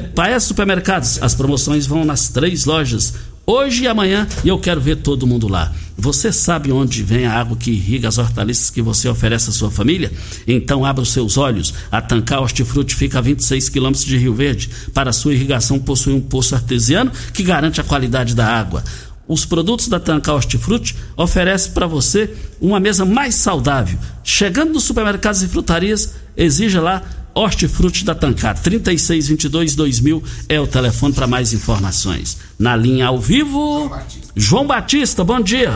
Paes 0.00 0.44
Supermercados, 0.44 1.22
as 1.22 1.34
promoções 1.34 1.86
vão 1.86 2.04
nas 2.04 2.28
três 2.28 2.64
lojas, 2.64 3.14
hoje 3.46 3.84
e 3.84 3.88
amanhã, 3.88 4.26
e 4.44 4.48
eu 4.48 4.58
quero 4.58 4.80
ver 4.80 4.96
todo 4.96 5.26
mundo 5.26 5.48
lá. 5.48 5.72
Você 5.96 6.32
sabe 6.32 6.72
onde 6.72 7.02
vem 7.02 7.26
a 7.26 7.38
água 7.38 7.56
que 7.56 7.70
irriga 7.70 8.08
as 8.08 8.16
hortaliças 8.16 8.70
que 8.70 8.80
você 8.80 9.08
oferece 9.08 9.50
à 9.50 9.52
sua 9.52 9.70
família? 9.70 10.10
Então 10.46 10.84
abra 10.84 11.02
os 11.02 11.12
seus 11.12 11.36
olhos. 11.36 11.74
A 11.90 12.00
Tancar 12.00 12.40
Hortifruti 12.40 12.94
fica 12.94 13.18
a 13.18 13.20
26 13.20 13.68
quilômetros 13.68 14.04
de 14.04 14.16
Rio 14.16 14.34
Verde. 14.34 14.70
Para 14.94 15.12
sua 15.12 15.34
irrigação 15.34 15.78
possui 15.78 16.14
um 16.14 16.20
poço 16.20 16.54
artesiano 16.54 17.12
que 17.34 17.42
garante 17.42 17.80
a 17.80 17.84
qualidade 17.84 18.34
da 18.34 18.46
água. 18.46 18.82
Os 19.28 19.44
produtos 19.44 19.88
da 19.88 20.00
Tancar 20.00 20.34
Hortifruti 20.34 20.96
oferecem 21.16 21.72
para 21.72 21.86
você 21.86 22.34
uma 22.60 22.80
mesa 22.80 23.04
mais 23.04 23.34
saudável. 23.34 23.98
Chegando 24.24 24.72
nos 24.72 24.84
supermercados 24.84 25.42
e 25.42 25.48
frutarias, 25.48 26.14
exija 26.36 26.80
lá 26.80 27.02
Hortifruti 27.34 28.04
da 28.04 28.14
Tancar, 28.14 28.60
3622-2000 28.62 30.22
é 30.48 30.60
o 30.60 30.66
telefone 30.66 31.14
para 31.14 31.26
mais 31.26 31.52
informações. 31.54 32.38
Na 32.58 32.76
linha 32.76 33.06
ao 33.06 33.18
vivo, 33.18 33.78
João 33.78 33.88
Batista. 33.88 34.32
João 34.36 34.66
Batista, 34.66 35.24
bom 35.24 35.40
dia. 35.40 35.70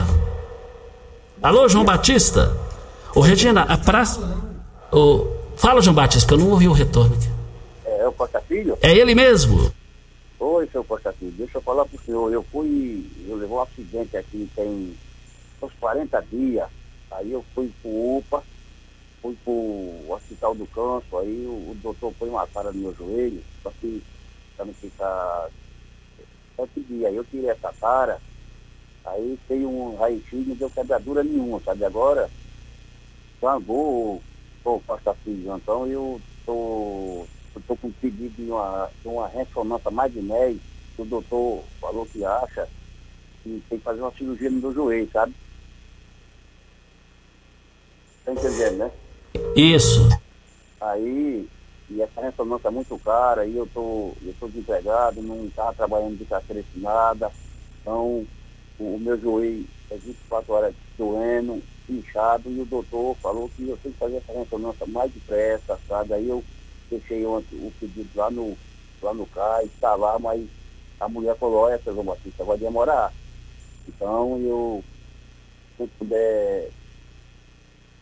Alô, 1.43 1.67
João 1.69 1.85
Batista? 1.85 2.55
Ô, 3.15 3.21
Regina, 3.21 3.63
a 3.63 3.79
praça. 3.79 4.21
Ô, 4.93 5.27
fala, 5.57 5.81
João 5.81 5.95
Batista, 5.95 6.29
que 6.29 6.35
eu 6.35 6.39
não 6.39 6.51
ouvi 6.51 6.69
o 6.69 6.73
retorno 6.73 7.15
aqui. 7.15 7.29
É 7.87 8.07
o 8.07 8.13
Costa 8.13 8.41
Filho? 8.43 8.77
É 8.83 8.95
ele 8.95 9.15
mesmo. 9.15 9.73
Oi, 10.39 10.69
seu 10.71 10.85
Costa 10.85 11.13
Filho, 11.15 11.33
deixa 11.39 11.57
eu 11.57 11.63
falar 11.63 11.87
pro 11.87 11.99
senhor. 12.05 12.31
Eu 12.31 12.45
fui. 12.53 13.07
Eu 13.27 13.37
levei 13.37 13.57
um 13.57 13.63
acidente 13.63 14.15
aqui 14.15 14.49
tem 14.55 14.95
uns 15.63 15.73
40 15.81 16.23
dias. 16.31 16.69
Aí 17.13 17.33
eu 17.33 17.43
fui 17.55 17.73
pro 17.81 18.19
UPA 18.19 18.43
fui 19.27 19.37
pro 19.45 20.13
hospital 20.15 20.55
do 20.55 20.67
câncer, 20.67 21.17
aí 21.17 21.47
o, 21.47 21.71
o 21.71 21.77
doutor 21.83 22.13
põe 22.19 22.29
uma 22.29 22.47
cara 22.47 22.71
no 22.71 22.81
meu 22.81 22.95
joelho, 22.95 23.43
só 23.63 23.71
que 23.81 24.03
pra 24.57 24.65
não 24.65 24.75
ficar 24.75 25.49
sete 26.57 26.81
dias. 26.81 27.07
Aí 27.07 27.17
eu 27.17 27.25
tirei 27.25 27.51
essa 27.51 27.73
cara, 27.73 28.21
aí 29.05 29.39
tem 29.49 29.67
um 29.67 29.97
raio-x, 29.97 30.47
não 30.47 30.55
deu 30.55 30.71
quebradura 30.71 31.25
nenhuma, 31.25 31.61
sabe? 31.61 31.85
Agora, 31.85 32.31
sangou, 33.41 34.23
tô 34.63 34.81
pasta 34.87 35.15
filho, 35.25 35.57
então 35.57 35.87
eu 35.87 36.21
tô, 36.45 37.27
eu 37.55 37.63
tô 37.67 37.77
com 37.77 37.91
pedido 37.91 38.35
de 38.37 38.51
uma, 38.51 38.91
de 39.03 39.09
uma 39.09 39.29
ressonância 39.29 39.91
mais 39.91 40.13
de 40.13 40.21
MEI, 40.21 40.61
que 40.95 41.03
o 41.03 41.07
doutor 41.07 41.65
falou 41.81 42.07
que 42.07 42.25
acha 42.25 42.69
que 43.43 43.63
tem 43.69 43.79
que 43.79 43.85
fazer 43.85 44.01
uma 44.01 44.13
cirurgia 44.13 44.51
no 44.51 44.61
meu 44.61 44.73
joelho, 44.73 45.11
sabe? 45.13 45.35
Tá 48.25 48.33
entendendo, 48.33 48.79
né? 48.79 48.91
Isso. 49.55 50.09
Aí, 50.81 51.49
e 51.89 52.03
essa 52.03 52.21
ressonância 52.21 52.69
é 52.69 52.71
muito 52.71 52.99
cara, 52.99 53.43
aí 53.43 53.57
eu 53.57 53.67
tô, 53.73 54.13
eu 54.23 54.35
tô 54.39 54.49
desempregado, 54.49 55.23
não 55.23 55.47
estava 55.47 55.73
trabalhando 55.75 56.19
de 56.19 56.25
carteira 56.25 56.63
assinada, 56.63 57.31
então 57.81 58.27
o, 58.79 58.95
o, 58.95 58.99
meu 58.99 59.19
joelho 59.21 59.67
é 59.91 59.97
24 59.97 60.53
horas 60.53 60.75
doendo, 60.99 61.63
inchado, 61.89 62.51
e 62.51 62.61
o 62.61 62.67
doutor 62.67 63.17
falou 63.23 63.49
que 63.57 63.69
eu 63.69 63.77
tenho 63.79 63.95
que 63.95 64.01
fazer 64.01 64.17
essa 64.17 64.33
ressonância 64.33 64.87
mais 64.87 65.13
depressa, 65.13 65.79
sabe? 65.89 66.15
Aí 66.15 66.29
eu 66.29 66.43
deixei 66.91 67.25
o, 67.25 67.39
o 67.39 67.73
pedido 67.79 68.11
lá 68.15 68.31
no, 68.31 68.57
lá 69.01 69.15
no 69.15 69.27
CAI, 69.27 69.65
está 69.65 69.95
lá, 69.95 70.19
mas 70.19 70.47
a 70.99 71.09
mulher 71.09 71.37
falou, 71.37 71.61
olha, 71.61 71.81
seu 71.83 71.95
João 71.95 72.07
Batista, 72.07 72.45
vai 72.45 72.59
demorar. 72.59 73.13
Então 73.89 74.39
eu, 74.41 74.85
se 75.77 75.87
puder 75.99 76.71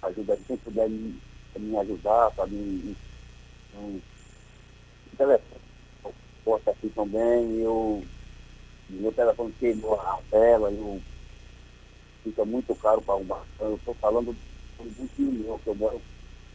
ajudar, 0.06 0.36
quem 0.46 0.56
puder 0.56 0.88
me, 0.88 1.20
me 1.58 1.76
ajudar, 1.78 2.32
sabe, 2.34 2.54
em, 2.54 2.96
em, 3.76 4.02
em 5.12 5.16
telefone, 5.16 5.60
posso 6.44 6.70
aqui 6.70 6.88
também, 6.90 7.60
eu, 7.60 8.04
meu 8.90 9.12
telefone 9.12 9.54
queimou 9.58 10.00
a 10.00 10.18
tela, 10.30 10.70
eu, 10.70 11.00
fica 12.24 12.44
muito 12.44 12.74
caro 12.76 13.00
para 13.02 13.14
arrumar. 13.14 13.42
Eu 13.60 13.76
estou 13.76 13.94
falando 13.94 14.34
um 14.80 15.06
tio 15.14 15.60
que 15.62 15.68
eu 15.68 15.74
moro 15.74 16.00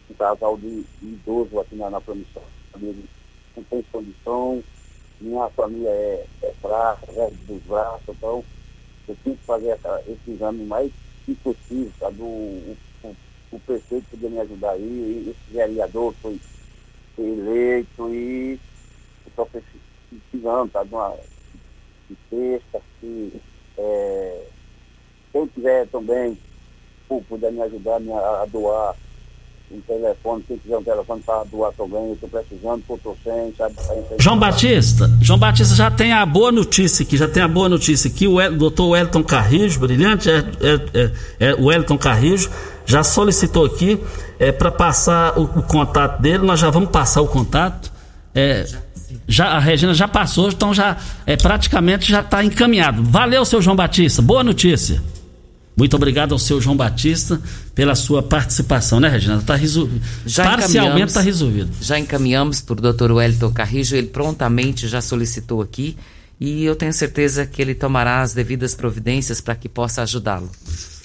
um 0.10 0.13
casal 0.15 0.58
de, 0.58 0.84
de 0.84 1.08
idoso 1.08 1.60
aqui 1.60 1.75
na, 1.75 1.89
na 1.89 2.01
promissão. 2.01 2.44
Não 2.75 3.63
tem 3.63 3.84
condição, 3.91 4.63
minha 5.22 5.50
família 5.50 5.89
é, 5.89 6.25
é 6.44 6.53
fraca, 6.62 7.12
é 7.12 7.29
dos 7.48 7.62
braços, 7.63 8.08
então 8.08 8.44
eu 9.08 9.18
tenho 9.24 9.36
que 9.36 9.46
fazer 9.46 9.70
essa, 9.70 10.03
esse 10.08 10.32
exame 10.32 10.65
mais 10.65 10.91
possível, 11.44 11.91
sabe? 12.00 12.22
O, 12.22 12.25
o, 12.25 12.77
o 13.51 13.60
prefeito 13.60 14.06
podia 14.12 14.29
me 14.29 14.39
ajudar 14.39 14.72
aí, 14.72 15.25
esse 15.29 15.53
vereador 15.53 16.13
foi, 16.22 16.39
foi 17.15 17.25
eleito 17.25 18.13
e 18.13 18.60
estou 19.27 19.48
precisando, 19.48 20.72
tá? 20.72 20.84
De 20.84 20.94
uma 20.94 21.15
de 22.10 22.18
cesta, 22.29 22.82
que 23.00 23.41
é, 23.77 24.44
quem 25.32 25.48
quiser 25.48 25.88
também 25.88 26.38
puder 27.27 27.51
me 27.51 27.62
ajudar 27.62 28.00
me 28.00 28.12
a, 28.12 28.41
a 28.41 28.46
doar 28.46 28.96
um 29.72 29.82
telefone, 29.82 30.44
quem 30.48 30.58
quiser 30.58 30.77
um 30.77 30.84
telefone 30.84 31.22
para 31.22 31.44
doar 31.44 31.72
também, 31.74 32.08
eu 32.08 32.13
estou 32.13 32.29
precisando, 32.29 32.84
porque 32.88 33.08
eu 33.08 33.13
estou 33.13 33.18
sem, 33.24 33.53
sabe? 33.56 33.75
João 34.20 34.39
Batista, 34.39 35.10
João 35.22 35.38
Batista 35.38 35.75
já 35.75 35.91
tem 35.91 36.12
a 36.12 36.25
boa 36.25 36.51
notícia 36.51 37.03
aqui, 37.03 37.15
já 37.15 37.27
tem 37.27 37.44
a 37.44 37.48
boa 37.48 37.70
notícia 37.70 38.10
aqui, 38.10 38.27
o 38.27 38.50
doutor 38.51 38.89
Wellington 38.89 39.24
Carrijo, 39.24 39.79
brilhante, 39.79 40.29
é, 40.29 40.38
é, 40.38 41.01
é, 41.39 41.50
é 41.51 41.56
o 41.56 41.65
Wellington 41.65 41.98
Carrijo, 41.98 42.50
já 42.89 43.03
solicitou 43.03 43.65
aqui 43.65 44.00
é, 44.39 44.51
para 44.51 44.72
passar 44.72 45.38
o, 45.38 45.43
o, 45.43 45.62
contato 45.62 46.19
dele, 46.19 46.39
nós 46.39 46.60
já 46.60 46.72
vamos 46.72 46.89
passar 46.89 47.22
o 47.22 47.27
contato. 47.27 47.91
É, 48.34 48.65
já, 49.27 49.50
a 49.50 49.60
Regina 49.60 49.93
já 49.93 50.08
passou, 50.08 50.50
então 50.50 50.74
já 50.74 50.98
é, 51.24 51.38
praticamente 51.38 52.10
já 52.10 52.22
está 52.22 52.43
encaminhado. 52.43 53.03
Valeu, 53.03 53.46
seu 53.46 53.62
João 53.62 53.75
Batista, 53.75 54.24
boa 54.24 54.43
notícia. 54.43 55.03
Muito 55.77 55.96
obrigado 55.96 56.31
ao 56.31 56.39
seu 56.39 56.60
João 56.60 56.75
Batista 56.75 57.39
pela 57.75 57.93
sua 57.93 58.24
participação, 58.24 59.00
né, 59.00 59.08
Regina? 59.08 59.39
Tá 59.39 59.55
resolvido. 59.55 60.01
Já 60.25 60.43
Parcialmente 60.43 61.10
está 61.10 61.22
resolvido. 61.22 61.69
Já 61.79 62.00
encaminhamos 62.00 62.60
para 62.60 62.74
o 62.74 62.81
doutor 62.81 63.12
Wellington 63.12 63.51
Carrijo, 63.51 63.96
ele 63.96 64.08
prontamente 64.08 64.88
já 64.88 65.00
solicitou 65.00 65.62
aqui 65.62 65.96
e 66.39 66.63
eu 66.63 66.75
tenho 66.75 66.93
certeza 66.93 67.46
que 67.46 67.62
ele 67.62 67.75
tomará 67.75 68.22
as 68.22 68.34
devidas 68.34 68.74
providências 68.74 69.41
para 69.41 69.55
que 69.55 69.67
possa 69.67 70.01
ajudá-lo. 70.01 70.50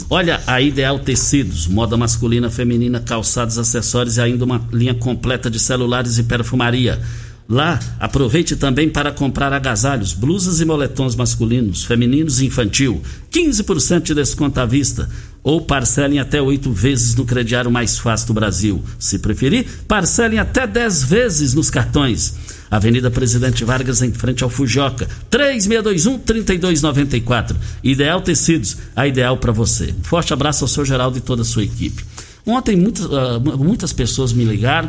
Olha, 0.08 0.40
a 0.46 0.60
Ideal 0.60 0.98
Tecidos, 0.98 1.66
moda 1.66 1.96
masculina, 1.96 2.50
feminina, 2.50 3.00
calçados, 3.00 3.58
acessórios 3.58 4.16
e 4.16 4.20
ainda 4.20 4.44
uma 4.44 4.68
linha 4.72 4.94
completa 4.94 5.50
de 5.50 5.58
celulares 5.58 6.18
e 6.18 6.22
perfumaria. 6.24 7.00
Lá, 7.48 7.78
aproveite 8.00 8.56
também 8.56 8.88
para 8.88 9.12
comprar 9.12 9.52
agasalhos, 9.52 10.14
blusas 10.14 10.60
e 10.60 10.64
moletons 10.64 11.14
masculinos, 11.14 11.84
femininos 11.84 12.40
e 12.40 12.46
infantil. 12.46 13.02
15% 13.30 14.02
de 14.02 14.14
desconto 14.14 14.60
à 14.60 14.64
vista. 14.64 15.10
Ou 15.42 15.60
parcelem 15.60 16.18
até 16.18 16.40
oito 16.40 16.72
vezes 16.72 17.14
no 17.14 17.26
crediário 17.26 17.70
mais 17.70 17.98
fácil 17.98 18.28
do 18.28 18.34
Brasil. 18.34 18.82
Se 18.98 19.18
preferir, 19.18 19.66
parcelem 19.86 20.38
até 20.38 20.66
10 20.66 21.04
vezes 21.04 21.52
nos 21.52 21.68
cartões. 21.68 22.34
Avenida 22.76 23.10
Presidente 23.10 23.64
Vargas, 23.64 24.02
em 24.02 24.12
frente 24.12 24.44
ao 24.44 24.50
Fujoca. 24.50 25.08
3621-3294. 25.30 27.56
Ideal 27.82 28.20
Tecidos, 28.20 28.76
a 28.94 29.06
ideal 29.06 29.36
para 29.36 29.52
você. 29.52 29.94
Forte 30.02 30.32
abraço 30.32 30.64
ao 30.64 30.68
seu 30.68 30.84
Geraldo 30.84 31.18
e 31.18 31.20
toda 31.20 31.42
a 31.42 31.44
sua 31.44 31.64
equipe. 31.64 32.04
Ontem 32.46 32.76
muitas, 32.76 33.06
uh, 33.06 33.40
muitas 33.58 33.92
pessoas 33.92 34.32
me 34.32 34.44
ligaram 34.44 34.88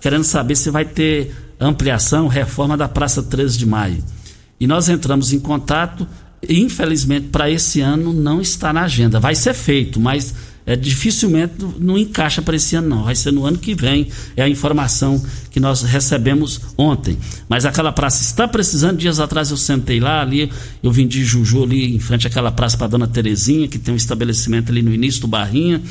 querendo 0.00 0.24
saber 0.24 0.56
se 0.56 0.70
vai 0.70 0.84
ter 0.84 1.32
ampliação, 1.58 2.26
reforma 2.26 2.76
da 2.76 2.88
Praça 2.88 3.22
13 3.22 3.56
de 3.56 3.66
Maio. 3.66 4.02
E 4.58 4.66
nós 4.66 4.88
entramos 4.88 5.32
em 5.32 5.38
contato 5.38 6.06
e, 6.46 6.60
infelizmente, 6.60 7.28
para 7.28 7.48
esse 7.48 7.80
ano 7.80 8.12
não 8.12 8.40
está 8.40 8.72
na 8.72 8.82
agenda. 8.82 9.20
Vai 9.20 9.34
ser 9.34 9.54
feito, 9.54 10.00
mas 10.00 10.34
é, 10.64 10.76
dificilmente 10.76 11.54
não 11.78 11.98
encaixa 11.98 12.40
para 12.40 12.56
esse 12.56 12.76
ano, 12.76 12.88
não. 12.88 13.04
Vai 13.04 13.14
ser 13.14 13.32
no 13.32 13.44
ano 13.44 13.58
que 13.58 13.74
vem. 13.74 14.08
É 14.36 14.42
a 14.42 14.48
informação 14.48 15.22
que 15.50 15.58
nós 15.58 15.82
recebemos 15.82 16.60
ontem. 16.78 17.18
Mas 17.48 17.64
aquela 17.64 17.92
praça 17.92 18.22
está 18.22 18.46
precisando. 18.46 18.98
Dias 18.98 19.18
atrás 19.18 19.50
eu 19.50 19.56
sentei 19.56 19.98
lá, 20.00 20.20
ali, 20.20 20.50
eu 20.82 20.92
de 20.92 21.24
Juju 21.24 21.64
ali 21.64 21.96
em 21.96 21.98
frente 21.98 22.26
àquela 22.26 22.52
praça 22.52 22.76
para 22.76 22.86
Dona 22.86 23.08
Terezinha, 23.08 23.66
que 23.66 23.78
tem 23.78 23.92
um 23.92 23.96
estabelecimento 23.96 24.70
ali 24.70 24.82
no 24.82 24.94
início 24.94 25.20
do 25.20 25.26
Barrinha. 25.26 25.82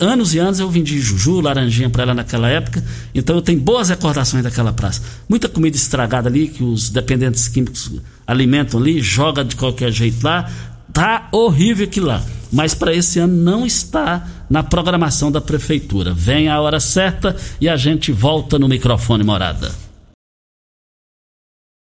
Anos 0.00 0.34
e 0.34 0.38
anos 0.38 0.60
eu 0.60 0.68
vendi 0.68 1.00
Juju, 1.00 1.40
laranjinha 1.40 1.88
para 1.88 2.02
ela 2.02 2.12
naquela 2.14 2.46
época, 2.46 2.84
então 3.14 3.36
eu 3.36 3.40
tenho 3.40 3.58
boas 3.58 3.88
recordações 3.88 4.44
daquela 4.44 4.70
praça. 4.70 5.00
Muita 5.26 5.48
comida 5.48 5.74
estragada 5.74 6.28
ali, 6.28 6.48
que 6.48 6.62
os 6.62 6.90
dependentes 6.90 7.48
químicos 7.48 7.90
alimentam 8.26 8.78
ali, 8.78 9.00
joga 9.00 9.42
de 9.42 9.56
qualquer 9.56 9.90
jeito 9.90 10.22
lá. 10.22 10.50
Tá 10.92 11.28
horrível 11.32 11.86
aquilo 11.86 12.06
lá 12.08 12.22
mas 12.52 12.74
para 12.74 12.92
esse 12.92 13.18
ano 13.18 13.34
não 13.34 13.64
está 13.64 14.28
na 14.48 14.62
programação 14.62 15.32
da 15.32 15.40
prefeitura. 15.40 16.12
Vem 16.12 16.48
a 16.48 16.60
hora 16.60 16.78
certa 16.78 17.34
e 17.58 17.68
a 17.68 17.76
gente 17.76 18.12
volta 18.12 18.58
no 18.58 18.68
microfone 18.68 19.24
morada. 19.24 19.74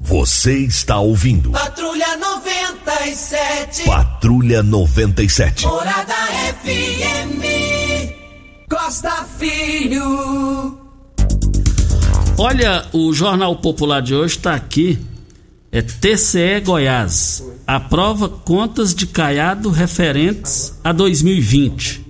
Você 0.02 0.59
está 0.59 0.99
ouvindo. 0.99 1.50
Patrulha 1.52 2.16
97. 2.16 3.85
Patrulha 3.85 4.62
97. 4.62 5.66
Morada 5.66 6.14
FM. 6.62 7.40
Costa 8.69 9.25
Filho. 9.38 10.78
Olha, 12.38 12.87
o 12.92 13.12
Jornal 13.12 13.57
Popular 13.57 14.00
de 14.00 14.14
hoje 14.14 14.37
está 14.37 14.54
aqui 14.54 14.99
é 15.73 15.81
TCE 15.81 16.61
Goiás. 16.65 17.45
Aprova 17.67 18.29
contas 18.29 18.95
de 18.95 19.07
Caiado 19.07 19.71
referentes 19.71 20.75
a 20.83 20.93
2020. 20.93 22.05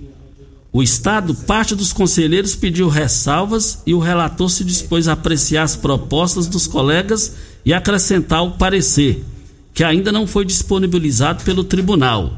O 0.73 0.81
Estado, 0.81 1.35
parte 1.35 1.75
dos 1.75 1.93
conselheiros 1.93 2.55
pediu 2.55 2.87
ressalvas 2.87 3.83
e 3.85 3.93
o 3.93 3.99
relator 3.99 4.49
se 4.49 4.63
dispôs 4.63 5.07
a 5.07 5.13
apreciar 5.13 5.63
as 5.63 5.75
propostas 5.75 6.47
dos 6.47 6.65
colegas 6.65 7.35
e 7.63 7.73
acrescentar 7.73 8.41
o 8.41 8.51
parecer, 8.51 9.23
que 9.73 9.83
ainda 9.83 10.11
não 10.11 10.25
foi 10.25 10.45
disponibilizado 10.45 11.43
pelo 11.43 11.63
tribunal. 11.63 12.37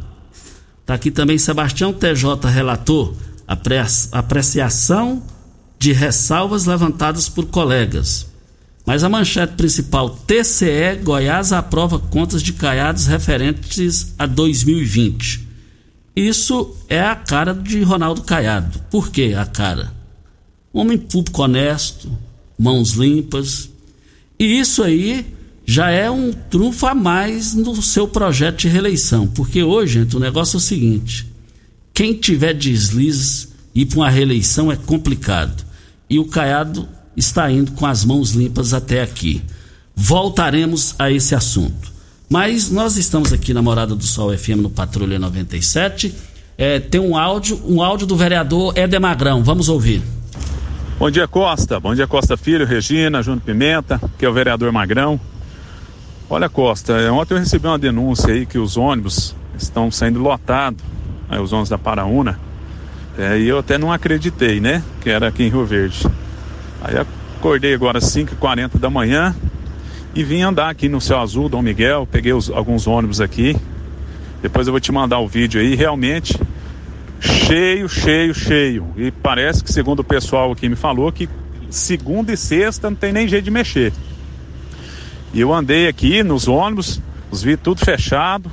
Está 0.82 0.96
aqui 0.96 1.12
também 1.12 1.38
Sebastião 1.38 1.94
TJ, 1.94 2.50
relator, 2.50 3.14
apreciação 4.12 5.24
de 5.80 5.94
ressalvas 5.94 6.66
levantadas 6.66 7.30
por 7.30 7.46
colegas. 7.46 8.33
Mas 8.86 9.04
a 9.04 9.10
manchete 9.10 9.54
principal: 9.54 10.10
TCE 10.10 10.98
Goiás 11.02 11.52
aprova 11.52 12.00
contas 12.00 12.42
de 12.44 12.54
Caiados 12.54 13.08
referentes 13.08 14.14
a 14.18 14.26
2020. 14.26 15.48
Isso 16.16 16.76
é 16.88 17.02
a 17.02 17.16
cara 17.16 17.54
de 17.54 17.82
Ronaldo 17.82 18.22
Caiado. 18.22 18.80
Por 18.92 19.10
que 19.10 19.34
a 19.34 19.46
cara? 19.46 19.92
Homem 20.72 20.98
público 20.98 21.42
honesto, 21.42 22.12
mãos 22.58 22.92
limpas. 22.92 23.70
E 24.38 24.60
isso 24.60 24.84
aí 24.84 25.26
já 25.66 25.90
é 25.90 26.12
um 26.12 26.32
trunfo 26.32 26.86
a 26.86 26.94
mais 26.94 27.54
no 27.54 27.82
seu 27.82 28.08
projeto 28.08 28.60
de 28.60 28.68
reeleição. 28.68 29.28
Porque 29.28 29.64
hoje, 29.64 30.02
gente, 30.02 30.16
o 30.16 30.20
negócio 30.20 30.58
é 30.58 30.58
o 30.58 30.62
seguinte: 30.62 31.26
quem 31.94 32.14
tiver 32.14 32.54
deslizes 32.54 33.48
ir 33.74 33.86
para 33.86 34.00
uma 34.00 34.10
reeleição 34.10 34.72
é 34.72 34.76
complicado. 34.76 35.64
E 36.10 36.20
o 36.20 36.26
Caiado 36.26 36.88
está 37.16 37.52
indo 37.52 37.72
com 37.74 37.86
as 37.86 38.04
mãos 38.04 38.32
limpas 38.32 38.74
até 38.74 39.02
aqui. 39.02 39.42
Voltaremos 39.96 40.96
a 40.98 41.12
esse 41.12 41.36
assunto. 41.36 41.92
Mas 42.30 42.72
nós 42.72 42.98
estamos 42.98 43.32
aqui 43.32 43.54
na 43.54 43.62
Morada 43.62 43.96
do 43.96 44.04
Sol 44.04 44.36
FM 44.36 44.62
no 44.62 44.70
Patrulha 44.70 45.20
97. 45.20 46.14
É, 46.58 46.80
tem 46.80 47.00
um 47.00 47.18
áudio, 47.18 47.62
um 47.66 47.82
áudio 47.82 48.08
do 48.08 48.16
vereador 48.16 48.74
Éder 48.76 49.00
Magrão. 49.00 49.44
Vamos 49.44 49.70
ouvir. 49.70 50.02
Bom 50.98 51.12
dia, 51.12 51.28
Costa. 51.28 51.80
Bom 51.80 51.94
dia, 51.94 52.08
Costa 52.08 52.38
Filho, 52.38 52.66
Regina, 52.66 53.22
Júnior 53.22 53.44
Pimenta, 53.44 54.00
que 54.18 54.26
é 54.26 54.30
o 54.30 54.34
vereador 54.34 54.72
Magrão. 54.72 55.20
Olha, 56.30 56.50
Costa, 56.50 56.94
é, 56.94 57.12
ontem 57.12 57.34
eu 57.34 57.40
recebi 57.40 57.68
uma 57.68 57.78
denúncia 57.78 58.34
aí 58.34 58.46
que 58.46 58.58
os 58.58 58.78
ônibus 58.78 59.36
estão 59.58 59.92
saindo 59.92 60.20
lotados, 60.20 60.84
os 61.30 61.52
ônibus 61.52 61.70
da 61.70 61.78
Paraúna, 61.78 62.40
é, 63.18 63.38
e 63.40 63.48
eu 63.48 63.60
até 63.60 63.78
não 63.78 63.92
acreditei, 63.92 64.60
né, 64.60 64.84
que 65.02 65.10
era 65.10 65.28
aqui 65.28 65.44
em 65.44 65.50
Rio 65.50 65.66
Verde. 65.66 66.08
Aí 66.84 66.96
acordei 67.38 67.74
agora 67.74 67.98
às 67.98 68.06
5h40 68.06 68.78
da 68.78 68.90
manhã 68.90 69.36
e 70.14 70.24
vim 70.24 70.42
andar 70.42 70.70
aqui 70.70 70.90
no 70.90 71.00
Céu 71.00 71.20
Azul, 71.20 71.50
Dom 71.50 71.62
Miguel, 71.62 72.08
peguei 72.12 72.34
os, 72.34 72.50
alguns 72.50 72.86
ônibus 72.86 73.22
aqui. 73.22 73.56
Depois 74.42 74.68
eu 74.68 74.74
vou 74.74 74.80
te 74.82 74.92
mandar 74.92 75.20
o 75.20 75.28
vídeo 75.28 75.62
aí, 75.62 75.76
realmente 75.76 76.38
cheio, 77.24 77.88
cheio, 77.88 78.34
cheio. 78.34 78.94
E 78.98 79.12
parece 79.12 79.64
que, 79.64 79.72
segundo 79.72 80.02
o 80.02 80.04
pessoal 80.04 80.52
aqui 80.52 80.68
me 80.68 80.76
falou, 80.76 81.12
que 81.12 81.30
segunda 81.70 82.34
e 82.34 82.38
sexta 82.38 82.90
não 82.90 82.98
tem 82.98 83.14
nem 83.14 83.28
jeito 83.28 83.46
de 83.46 83.52
mexer. 83.52 83.94
E 85.34 85.40
eu 85.40 85.54
andei 85.54 85.88
aqui 85.88 86.22
nos 86.22 86.48
ônibus, 86.48 87.02
os 87.32 87.42
vi 87.42 87.56
tudo 87.56 87.84
fechado. 87.84 88.52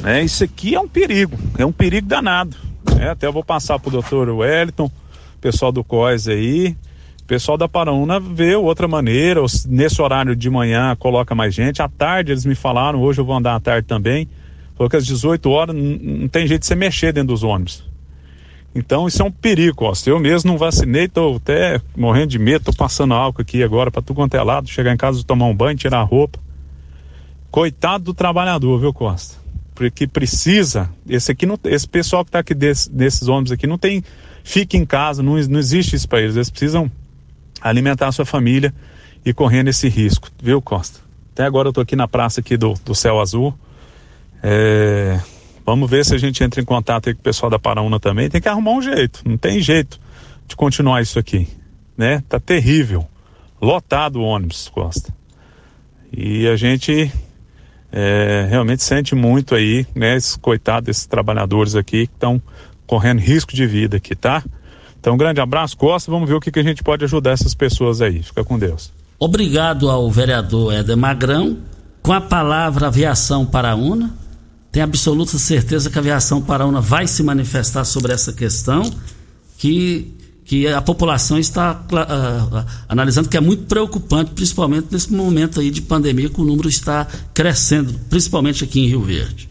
Né? 0.00 0.22
Isso 0.22 0.44
aqui 0.44 0.74
é 0.74 0.80
um 0.80 0.88
perigo, 0.88 1.36
é 1.58 1.66
um 1.66 1.72
perigo 1.72 2.06
danado. 2.06 2.56
Né? 2.94 3.10
Até 3.10 3.26
eu 3.26 3.32
vou 3.32 3.44
passar 3.44 3.78
pro 3.78 3.90
doutor 3.90 4.28
Wellington, 4.28 4.90
pessoal 5.40 5.72
do 5.72 5.82
COIS 5.82 6.28
aí, 6.28 6.76
o 7.24 7.26
pessoal 7.26 7.56
da 7.56 7.66
Paraúna 7.66 8.20
vê 8.20 8.54
outra 8.54 8.86
maneira, 8.86 9.40
nesse 9.66 10.00
horário 10.02 10.36
de 10.36 10.50
manhã 10.50 10.94
coloca 10.94 11.34
mais 11.34 11.54
gente, 11.54 11.80
à 11.80 11.88
tarde 11.88 12.32
eles 12.32 12.44
me 12.44 12.54
falaram, 12.54 13.00
hoje 13.00 13.18
eu 13.18 13.24
vou 13.24 13.34
andar 13.34 13.54
à 13.54 13.60
tarde 13.60 13.88
também, 13.88 14.28
falou 14.76 14.90
que 14.90 14.96
às 14.96 15.06
18 15.06 15.48
horas 15.48 15.74
não 15.74 16.28
tem 16.28 16.46
jeito 16.46 16.60
de 16.60 16.66
você 16.66 16.74
mexer 16.74 17.14
dentro 17.14 17.28
dos 17.28 17.42
ônibus. 17.42 17.82
Então 18.74 19.08
isso 19.08 19.22
é 19.22 19.24
um 19.24 19.30
perigo, 19.30 19.86
ó. 19.86 19.94
Eu 20.04 20.20
mesmo 20.20 20.50
não 20.50 20.58
vacinei, 20.58 21.08
tô 21.08 21.36
até 21.36 21.80
morrendo 21.96 22.26
de 22.26 22.38
medo, 22.38 22.66
tô 22.66 22.74
passando 22.74 23.14
álcool 23.14 23.40
aqui 23.40 23.62
agora 23.62 23.90
para 23.90 24.02
tudo 24.02 24.16
quanto 24.16 24.34
é 24.34 24.42
lado, 24.42 24.68
chegar 24.68 24.92
em 24.92 24.96
casa 24.96 25.24
tomar 25.24 25.46
um 25.46 25.56
banho, 25.56 25.78
tirar 25.78 26.00
a 26.00 26.02
roupa. 26.02 26.38
Coitado 27.50 28.04
do 28.04 28.12
trabalhador, 28.12 28.78
viu, 28.78 28.92
Costa? 28.92 29.36
Porque 29.74 30.06
precisa, 30.06 30.90
esse 31.08 31.32
aqui 31.32 31.46
não, 31.46 31.58
esse 31.64 31.88
pessoal 31.88 32.22
que 32.22 32.28
está 32.28 32.40
aqui 32.40 32.52
desse, 32.52 32.90
desses 32.92 33.28
ônibus 33.28 33.52
aqui 33.52 33.66
não 33.66 33.78
tem, 33.78 34.04
fica 34.42 34.76
em 34.76 34.84
casa, 34.84 35.22
não, 35.22 35.36
não 35.36 35.58
existe 35.58 35.96
isso 35.96 36.06
para 36.06 36.20
eles, 36.20 36.36
eles 36.36 36.50
precisam 36.50 36.90
alimentar 37.64 38.08
a 38.08 38.12
sua 38.12 38.26
família 38.26 38.72
e 39.24 39.32
correndo 39.32 39.68
esse 39.68 39.88
risco, 39.88 40.28
viu, 40.40 40.60
Costa? 40.60 41.00
Até 41.32 41.44
agora 41.44 41.68
eu 41.68 41.70
estou 41.70 41.82
aqui 41.82 41.96
na 41.96 42.06
praça 42.06 42.40
aqui 42.40 42.56
do, 42.56 42.74
do 42.84 42.94
Céu 42.94 43.18
Azul. 43.20 43.58
É, 44.42 45.18
vamos 45.64 45.88
ver 45.90 46.04
se 46.04 46.14
a 46.14 46.18
gente 46.18 46.44
entra 46.44 46.60
em 46.60 46.64
contato 46.64 47.12
com 47.12 47.18
o 47.18 47.22
pessoal 47.22 47.50
da 47.50 47.58
Paraúna 47.58 47.98
também. 47.98 48.28
Tem 48.28 48.40
que 48.40 48.48
arrumar 48.48 48.72
um 48.72 48.82
jeito, 48.82 49.22
não 49.24 49.38
tem 49.38 49.60
jeito 49.60 49.98
de 50.46 50.54
continuar 50.54 51.00
isso 51.00 51.18
aqui, 51.18 51.48
né? 51.96 52.22
Tá 52.28 52.38
terrível, 52.38 53.08
lotado 53.60 54.16
o 54.16 54.22
ônibus, 54.22 54.68
Costa. 54.68 55.12
E 56.12 56.46
a 56.46 56.54
gente 56.54 57.10
é, 57.90 58.46
realmente 58.48 58.82
sente 58.84 59.14
muito 59.14 59.54
aí, 59.54 59.86
né? 59.94 60.16
Esses 60.16 60.36
coitados 60.36 60.86
desses 60.86 61.06
trabalhadores 61.06 61.74
aqui 61.74 62.06
que 62.06 62.12
estão 62.12 62.40
correndo 62.86 63.20
risco 63.20 63.54
de 63.54 63.66
vida 63.66 63.96
aqui, 63.96 64.14
tá? 64.14 64.44
Então, 65.04 65.12
um 65.12 65.18
grande 65.18 65.38
abraço, 65.38 65.76
Costa. 65.76 66.10
Vamos 66.10 66.26
ver 66.26 66.34
o 66.34 66.40
que, 66.40 66.50
que 66.50 66.58
a 66.58 66.62
gente 66.62 66.82
pode 66.82 67.04
ajudar 67.04 67.32
essas 67.32 67.54
pessoas 67.54 68.00
aí. 68.00 68.22
Fica 68.22 68.42
com 68.42 68.58
Deus. 68.58 68.90
Obrigado 69.18 69.90
ao 69.90 70.10
vereador 70.10 70.72
Éder 70.72 70.96
Magrão. 70.96 71.58
Com 72.00 72.14
a 72.14 72.22
palavra 72.22 72.86
aviação 72.86 73.44
paraúna, 73.44 74.14
tenho 74.72 74.84
absoluta 74.84 75.36
certeza 75.36 75.90
que 75.90 75.98
a 75.98 76.00
aviação 76.00 76.40
paraúna 76.40 76.80
vai 76.80 77.06
se 77.06 77.22
manifestar 77.22 77.84
sobre 77.84 78.14
essa 78.14 78.32
questão, 78.32 78.90
que, 79.58 80.10
que 80.42 80.66
a 80.68 80.80
população 80.80 81.38
está 81.38 81.84
uh, 81.92 82.64
analisando 82.88 83.28
que 83.28 83.36
é 83.36 83.40
muito 83.40 83.64
preocupante, 83.64 84.30
principalmente 84.30 84.88
nesse 84.90 85.12
momento 85.12 85.60
aí 85.60 85.70
de 85.70 85.82
pandemia, 85.82 86.30
que 86.30 86.40
o 86.40 86.44
número 86.46 86.66
está 86.66 87.06
crescendo, 87.34 87.92
principalmente 88.08 88.64
aqui 88.64 88.80
em 88.80 88.86
Rio 88.86 89.02
Verde. 89.02 89.50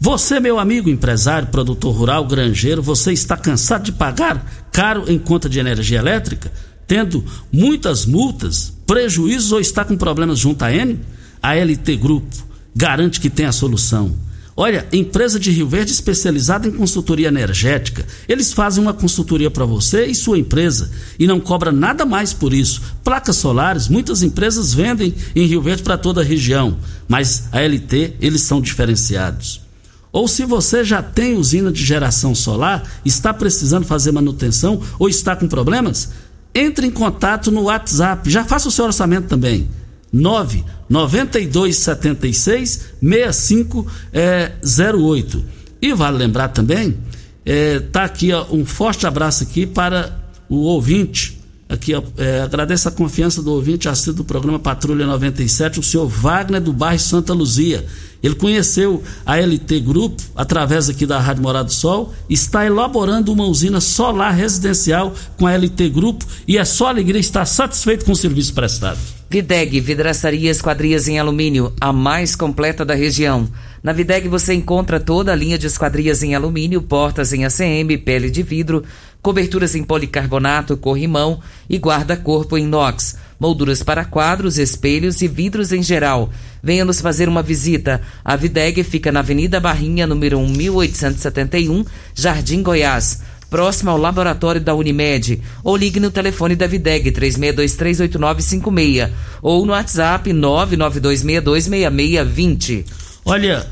Você, 0.00 0.38
meu 0.38 0.60
amigo 0.60 0.88
empresário, 0.88 1.48
produtor 1.48 1.92
rural, 1.92 2.24
granjeiro, 2.24 2.80
você 2.80 3.12
está 3.12 3.36
cansado 3.36 3.82
de 3.82 3.92
pagar 3.92 4.68
caro 4.70 5.04
em 5.10 5.18
conta 5.18 5.48
de 5.48 5.58
energia 5.58 5.98
elétrica, 5.98 6.52
tendo 6.86 7.24
muitas 7.52 8.06
multas, 8.06 8.72
prejuízos 8.86 9.50
ou 9.50 9.60
está 9.60 9.84
com 9.84 9.96
problemas 9.96 10.38
junto 10.38 10.62
à 10.62 10.72
N? 10.72 11.00
A 11.42 11.54
LT 11.54 11.96
Grupo 11.96 12.48
garante 12.74 13.20
que 13.20 13.28
tem 13.28 13.46
a 13.46 13.52
solução. 13.52 14.14
Olha, 14.56 14.86
empresa 14.92 15.38
de 15.38 15.50
Rio 15.50 15.68
Verde 15.68 15.90
especializada 15.90 16.68
em 16.68 16.72
consultoria 16.72 17.28
energética. 17.28 18.06
Eles 18.28 18.52
fazem 18.52 18.82
uma 18.82 18.94
consultoria 18.94 19.50
para 19.50 19.64
você 19.64 20.06
e 20.06 20.14
sua 20.14 20.38
empresa 20.38 20.90
e 21.18 21.26
não 21.26 21.40
cobra 21.40 21.72
nada 21.72 22.06
mais 22.06 22.32
por 22.32 22.54
isso. 22.54 22.82
Placas 23.02 23.36
solares, 23.36 23.88
muitas 23.88 24.22
empresas 24.22 24.72
vendem 24.72 25.12
em 25.34 25.46
Rio 25.46 25.62
Verde 25.62 25.82
para 25.82 25.98
toda 25.98 26.20
a 26.20 26.24
região, 26.24 26.76
mas 27.08 27.48
a 27.50 27.60
LT 27.60 28.14
eles 28.20 28.42
são 28.42 28.60
diferenciados. 28.60 29.67
Ou 30.12 30.26
se 30.26 30.44
você 30.44 30.82
já 30.84 31.00
tem 31.02 31.36
usina 31.36 31.70
de 31.70 31.84
geração 31.84 32.34
solar, 32.34 32.82
está 33.04 33.34
precisando 33.34 33.84
fazer 33.84 34.10
manutenção 34.12 34.80
ou 34.98 35.06
está 35.08 35.36
com 35.36 35.46
problemas, 35.46 36.10
entre 36.54 36.86
em 36.86 36.90
contato 36.90 37.50
no 37.50 37.64
WhatsApp. 37.64 38.30
Já 38.30 38.42
faça 38.44 38.68
o 38.68 38.72
seu 38.72 38.86
orçamento 38.86 39.28
também. 39.28 39.68
9 40.12 40.64
9276 40.88 42.86
6508. 43.02 45.44
E 45.80 45.92
vale 45.92 46.18
lembrar 46.18 46.48
também, 46.48 46.98
é, 47.44 47.78
tá 47.78 48.02
aqui 48.04 48.32
ó, 48.32 48.46
um 48.50 48.64
forte 48.64 49.06
abraço 49.06 49.44
aqui 49.44 49.64
para 49.66 50.18
o 50.48 50.56
ouvinte. 50.56 51.37
Aqui, 51.68 51.92
é, 52.16 52.40
agradeço 52.40 52.88
a 52.88 52.90
confiança 52.90 53.42
do 53.42 53.52
ouvinte 53.52 53.90
assíduo 53.90 54.16
do 54.16 54.24
programa 54.24 54.58
Patrulha 54.58 55.06
97, 55.06 55.78
o 55.78 55.82
senhor 55.82 56.08
Wagner 56.08 56.62
do 56.62 56.72
bairro 56.72 56.98
Santa 56.98 57.34
Luzia. 57.34 57.84
Ele 58.22 58.34
conheceu 58.34 59.02
a 59.24 59.36
LT 59.36 59.80
Grupo 59.80 60.22
através 60.34 60.88
aqui 60.88 61.04
da 61.04 61.20
Rádio 61.20 61.42
Morado 61.42 61.66
do 61.66 61.74
Sol, 61.74 62.14
está 62.28 62.64
elaborando 62.64 63.30
uma 63.30 63.44
usina 63.44 63.80
solar 63.82 64.34
residencial 64.34 65.12
com 65.36 65.46
a 65.46 65.52
LT 65.52 65.90
Grupo 65.90 66.24
e 66.46 66.56
é 66.56 66.64
só 66.64 66.88
alegria 66.88 67.20
estar 67.20 67.44
satisfeito 67.44 68.06
com 68.06 68.12
o 68.12 68.16
serviço 68.16 68.54
prestado. 68.54 68.98
Videg, 69.30 69.78
vidraçaria 69.78 70.50
esquadrias 70.50 71.06
em 71.06 71.18
alumínio, 71.18 71.70
a 71.78 71.92
mais 71.92 72.34
completa 72.34 72.82
da 72.82 72.94
região. 72.94 73.46
Na 73.82 73.92
Videg 73.92 74.26
você 74.26 74.54
encontra 74.54 74.98
toda 74.98 75.32
a 75.32 75.36
linha 75.36 75.58
de 75.58 75.66
esquadrias 75.66 76.22
em 76.22 76.34
alumínio, 76.34 76.80
portas 76.80 77.32
em 77.34 77.44
ACM, 77.44 77.98
pele 77.98 78.30
de 78.30 78.42
vidro, 78.42 78.82
coberturas 79.22 79.74
em 79.74 79.82
policarbonato, 79.82 80.76
corrimão 80.76 81.40
e 81.68 81.76
guarda-corpo 81.76 82.56
em 82.56 82.64
inox, 82.64 83.16
molduras 83.38 83.82
para 83.82 84.04
quadros, 84.04 84.58
espelhos 84.58 85.22
e 85.22 85.28
vidros 85.28 85.72
em 85.72 85.82
geral. 85.82 86.30
Venha 86.62 86.84
nos 86.84 87.00
fazer 87.00 87.28
uma 87.28 87.42
visita. 87.42 88.00
A 88.24 88.36
Videg 88.36 88.82
fica 88.82 89.12
na 89.12 89.20
Avenida 89.20 89.60
Barrinha, 89.60 90.06
número 90.06 90.40
1871, 90.40 91.84
Jardim 92.14 92.62
Goiás 92.62 93.20
próximo 93.50 93.90
ao 93.90 93.96
laboratório 93.96 94.60
da 94.60 94.74
Unimed, 94.74 95.40
ou 95.64 95.74
ligue 95.76 95.98
no 95.98 96.10
telefone 96.10 96.54
da 96.54 96.66
Videg 96.66 97.10
36238956 97.12 99.10
ou 99.42 99.64
no 99.64 99.72
WhatsApp 99.72 100.30
992626620. 100.30 102.84
Olha, 103.24 103.66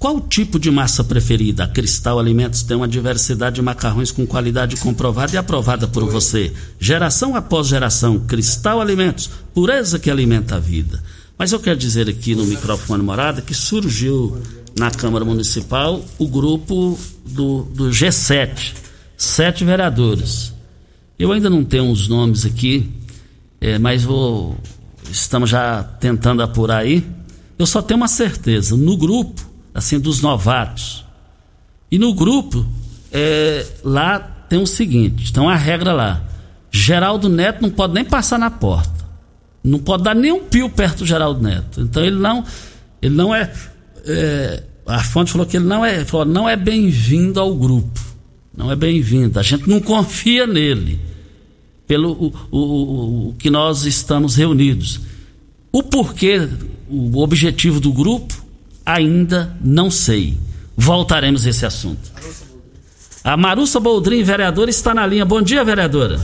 qual 0.00 0.16
o 0.16 0.20
tipo 0.20 0.58
de 0.58 0.70
massa 0.70 1.04
preferida? 1.04 1.64
A 1.64 1.68
Cristal 1.68 2.18
Alimentos 2.18 2.62
tem 2.62 2.74
uma 2.74 2.88
diversidade 2.88 3.56
de 3.56 3.62
macarrões 3.62 4.10
com 4.10 4.26
qualidade 4.26 4.76
comprovada 4.76 5.34
e 5.34 5.36
aprovada 5.36 5.86
por 5.86 6.08
você. 6.08 6.50
Geração 6.78 7.36
após 7.36 7.66
geração, 7.66 8.18
Cristal 8.18 8.80
Alimentos, 8.80 9.28
pureza 9.52 9.98
que 9.98 10.10
alimenta 10.10 10.56
a 10.56 10.58
vida. 10.58 11.02
Mas 11.36 11.52
eu 11.52 11.60
quero 11.60 11.78
dizer 11.78 12.08
aqui 12.08 12.34
no 12.34 12.46
microfone 12.46 13.02
morada 13.02 13.42
que 13.42 13.52
surgiu 13.52 14.40
na 14.78 14.90
Câmara 14.90 15.22
Municipal 15.22 16.02
o 16.18 16.26
grupo 16.26 16.98
do, 17.26 17.64
do 17.64 17.90
G7 17.90 18.72
sete 19.18 19.66
vereadores. 19.66 20.54
Eu 21.18 21.30
ainda 21.30 21.50
não 21.50 21.62
tenho 21.62 21.90
os 21.90 22.08
nomes 22.08 22.46
aqui, 22.46 22.90
é, 23.60 23.78
mas 23.78 24.02
vou, 24.02 24.56
estamos 25.10 25.50
já 25.50 25.82
tentando 25.82 26.42
apurar 26.42 26.78
aí. 26.78 27.06
Eu 27.58 27.66
só 27.66 27.82
tenho 27.82 27.98
uma 27.98 28.08
certeza, 28.08 28.74
no 28.74 28.96
grupo, 28.96 29.49
assim, 29.74 29.98
dos 29.98 30.20
novatos, 30.20 31.04
e 31.90 31.98
no 31.98 32.14
grupo, 32.14 32.64
é, 33.12 33.66
lá 33.82 34.18
tem 34.18 34.60
o 34.60 34.66
seguinte, 34.66 35.32
tem 35.32 35.42
uma 35.42 35.56
regra 35.56 35.92
lá, 35.92 36.22
Geraldo 36.70 37.28
Neto 37.28 37.62
não 37.62 37.70
pode 37.70 37.94
nem 37.94 38.04
passar 38.04 38.38
na 38.38 38.50
porta, 38.50 39.08
não 39.62 39.78
pode 39.78 40.04
dar 40.04 40.14
nem 40.14 40.32
um 40.32 40.44
pio 40.44 40.70
perto 40.70 40.98
do 40.98 41.06
Geraldo 41.06 41.42
Neto, 41.42 41.80
então 41.80 42.04
ele 42.04 42.18
não, 42.18 42.44
ele 43.02 43.14
não 43.14 43.34
é, 43.34 43.52
é 44.04 44.62
a 44.86 45.04
fonte 45.04 45.30
falou 45.30 45.46
que 45.46 45.56
ele 45.56 45.66
não 45.66 45.84
é, 45.84 46.04
falou, 46.04 46.26
não 46.26 46.48
é 46.48 46.56
bem-vindo 46.56 47.38
ao 47.38 47.54
grupo. 47.54 48.10
Não 48.56 48.70
é 48.70 48.76
bem-vinda. 48.76 49.40
A 49.40 49.42
gente 49.42 49.68
não 49.68 49.80
confia 49.80 50.46
nele, 50.46 51.00
pelo 51.86 52.12
o, 52.12 52.34
o, 52.50 53.28
o, 53.28 53.34
que 53.34 53.48
nós 53.48 53.84
estamos 53.84 54.36
reunidos. 54.36 55.00
O 55.72 55.82
porquê, 55.82 56.48
o 56.88 57.18
objetivo 57.22 57.80
do 57.80 57.92
grupo, 57.92 58.39
ainda 58.94 59.56
não 59.60 59.90
sei. 59.90 60.36
Voltaremos 60.76 61.46
a 61.46 61.50
esse 61.50 61.64
assunto. 61.64 62.10
A 63.22 63.36
Marussa 63.36 63.78
Boldrin, 63.78 64.22
vereadora, 64.22 64.70
está 64.70 64.94
na 64.94 65.06
linha. 65.06 65.24
Bom 65.24 65.42
dia, 65.42 65.62
vereadora. 65.62 66.18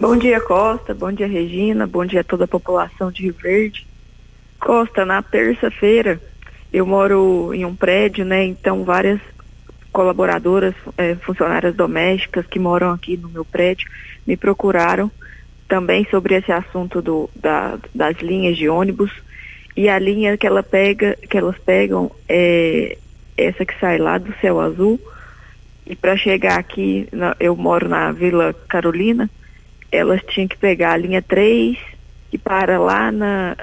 Bom 0.00 0.16
dia, 0.16 0.40
Costa. 0.40 0.94
Bom 0.94 1.12
dia, 1.12 1.26
Regina. 1.26 1.86
Bom 1.86 2.04
dia 2.06 2.20
a 2.20 2.24
toda 2.24 2.44
a 2.44 2.48
população 2.48 3.10
de 3.10 3.22
Rio 3.22 3.34
Verde. 3.40 3.86
Costa, 4.60 5.04
na 5.04 5.22
terça-feira, 5.22 6.20
eu 6.72 6.86
moro 6.86 7.52
em 7.52 7.64
um 7.64 7.74
prédio, 7.74 8.24
né? 8.24 8.44
Então 8.44 8.84
várias 8.84 9.20
colaboradoras, 9.92 10.74
é, 10.96 11.14
funcionárias 11.16 11.74
domésticas 11.74 12.46
que 12.46 12.58
moram 12.58 12.90
aqui 12.90 13.16
no 13.16 13.28
meu 13.28 13.44
prédio 13.44 13.88
me 14.26 14.36
procuraram 14.36 15.10
também 15.68 16.06
sobre 16.10 16.34
esse 16.34 16.50
assunto 16.50 17.00
do, 17.00 17.30
da, 17.36 17.78
das 17.94 18.16
linhas 18.18 18.56
de 18.56 18.68
ônibus 18.68 19.10
e 19.76 19.88
a 19.88 19.98
linha 19.98 20.36
que 20.36 20.46
ela 20.46 20.62
pega, 20.62 21.16
que 21.28 21.36
elas 21.36 21.58
pegam 21.58 22.10
é 22.28 22.96
essa 23.36 23.64
que 23.64 23.78
sai 23.80 23.98
lá 23.98 24.18
do 24.18 24.32
céu 24.40 24.60
azul 24.60 25.00
e 25.86 25.94
para 25.94 26.16
chegar 26.16 26.58
aqui, 26.58 27.08
na, 27.12 27.36
eu 27.38 27.54
moro 27.56 27.88
na 27.88 28.10
Vila 28.12 28.54
Carolina, 28.68 29.28
elas 29.92 30.22
tinham 30.28 30.48
que 30.48 30.56
pegar 30.56 30.92
a 30.92 30.96
linha 30.96 31.20
3 31.20 31.76
e 32.32 32.38
para 32.38 32.78
lá 32.78 33.12
na 33.12 33.56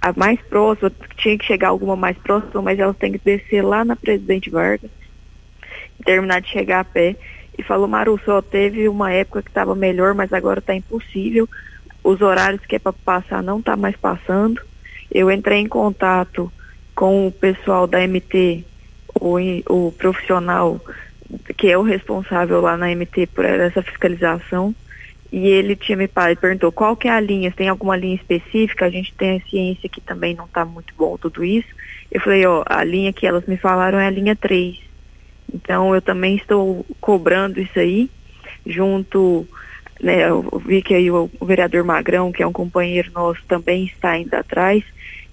a 0.00 0.12
mais 0.14 0.38
próxima, 0.42 0.92
tinha 1.16 1.38
que 1.38 1.46
chegar 1.46 1.68
alguma 1.68 1.96
mais 1.96 2.16
próxima, 2.18 2.60
mas 2.60 2.78
elas 2.78 2.96
têm 2.98 3.12
que 3.12 3.20
descer 3.24 3.62
lá 3.62 3.86
na 3.86 3.96
Presidente 3.96 4.50
Vargas 4.50 4.90
terminar 6.04 6.40
de 6.40 6.50
chegar 6.50 6.80
a 6.80 6.84
pé. 6.84 7.16
E 7.56 7.62
falou, 7.62 7.88
Maru, 7.88 8.20
só 8.24 8.42
teve 8.42 8.88
uma 8.88 9.12
época 9.12 9.42
que 9.42 9.48
estava 9.48 9.74
melhor, 9.74 10.12
mas 10.12 10.32
agora 10.32 10.58
está 10.58 10.74
impossível. 10.74 11.48
Os 12.02 12.20
horários 12.20 12.64
que 12.66 12.76
é 12.76 12.78
para 12.78 12.92
passar 12.92 13.42
não 13.42 13.60
está 13.60 13.76
mais 13.76 13.96
passando. 13.96 14.60
Eu 15.14 15.30
entrei 15.30 15.60
em 15.60 15.68
contato 15.68 16.52
com 16.94 17.28
o 17.28 17.32
pessoal 17.32 17.86
da 17.86 18.06
MT, 18.06 18.64
o, 19.14 19.38
o 19.68 19.92
profissional 19.92 20.80
que 21.56 21.68
é 21.68 21.78
o 21.78 21.82
responsável 21.82 22.60
lá 22.60 22.76
na 22.76 22.94
MT 22.94 23.28
por 23.28 23.44
essa 23.44 23.82
fiscalização. 23.82 24.74
E 25.32 25.48
ele 25.48 25.74
tinha 25.74 25.96
me 25.96 26.08
perguntou 26.08 26.70
qual 26.70 26.96
que 26.96 27.08
é 27.08 27.10
a 27.10 27.20
linha, 27.20 27.50
se 27.50 27.56
tem 27.56 27.68
alguma 27.68 27.96
linha 27.96 28.14
específica, 28.14 28.86
a 28.86 28.90
gente 28.90 29.12
tem 29.14 29.38
a 29.38 29.50
ciência 29.50 29.88
que 29.88 30.00
também 30.00 30.34
não 30.34 30.44
está 30.44 30.64
muito 30.64 30.94
bom 30.96 31.16
tudo 31.16 31.44
isso. 31.44 31.66
Eu 32.10 32.20
falei, 32.20 32.46
ó, 32.46 32.62
a 32.66 32.84
linha 32.84 33.12
que 33.12 33.26
elas 33.26 33.44
me 33.46 33.56
falaram 33.56 33.98
é 33.98 34.06
a 34.06 34.10
linha 34.10 34.36
3. 34.36 34.78
Então 35.52 35.92
eu 35.94 36.00
também 36.00 36.36
estou 36.36 36.86
cobrando 37.00 37.60
isso 37.60 37.78
aí, 37.78 38.08
junto, 38.64 39.46
né, 40.00 40.28
eu 40.28 40.62
vi 40.64 40.82
que 40.82 40.94
aí 40.94 41.10
o, 41.10 41.28
o 41.40 41.46
vereador 41.46 41.82
Magrão, 41.82 42.30
que 42.30 42.42
é 42.42 42.46
um 42.46 42.52
companheiro 42.52 43.10
nosso, 43.12 43.40
também 43.48 43.86
está 43.86 44.16
indo 44.16 44.34
atrás. 44.34 44.84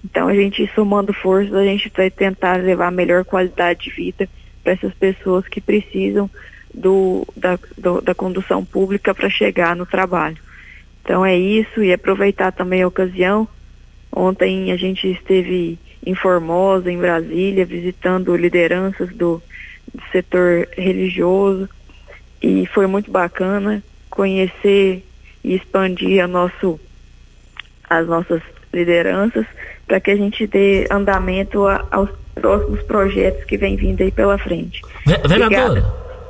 Então 0.04 0.28
a 0.28 0.34
gente 0.34 0.68
somando 0.74 1.12
forças, 1.12 1.54
a 1.54 1.64
gente 1.64 1.90
vai 1.94 2.10
tentar 2.10 2.56
levar 2.56 2.90
melhor 2.90 3.24
qualidade 3.24 3.84
de 3.84 3.90
vida 3.90 4.28
para 4.62 4.72
essas 4.72 4.92
pessoas 4.94 5.46
que 5.46 5.60
precisam 5.60 6.30
do, 6.74 7.26
da, 7.36 7.58
do, 7.76 8.00
da 8.00 8.14
condução 8.14 8.64
pública 8.64 9.14
para 9.14 9.30
chegar 9.30 9.76
no 9.76 9.86
trabalho. 9.86 10.38
Então 11.02 11.24
é 11.24 11.36
isso 11.36 11.82
e 11.82 11.92
aproveitar 11.92 12.52
também 12.52 12.82
a 12.82 12.88
ocasião. 12.88 13.46
Ontem 14.10 14.72
a 14.72 14.76
gente 14.76 15.10
esteve 15.10 15.78
em 16.04 16.14
Formosa, 16.14 16.90
em 16.90 16.98
Brasília, 16.98 17.64
visitando 17.64 18.36
lideranças 18.36 19.08
do, 19.10 19.42
do 19.92 20.02
setor 20.10 20.68
religioso 20.76 21.68
e 22.42 22.66
foi 22.66 22.86
muito 22.86 23.10
bacana 23.10 23.82
conhecer 24.10 25.04
e 25.44 25.54
expandir 25.54 26.22
a 26.22 26.26
nosso, 26.26 26.78
as 27.88 28.06
nossas 28.06 28.42
lideranças 28.72 29.46
para 29.92 30.00
que 30.00 30.10
a 30.10 30.16
gente 30.16 30.46
dê 30.46 30.88
andamento 30.90 31.66
a, 31.66 31.84
aos 31.90 32.08
próximos 32.34 32.80
projetos 32.84 33.44
que 33.44 33.58
vem 33.58 33.76
vindo 33.76 34.00
aí 34.00 34.10
pela 34.10 34.38
frente. 34.38 34.80
Vereadora. 35.28 35.84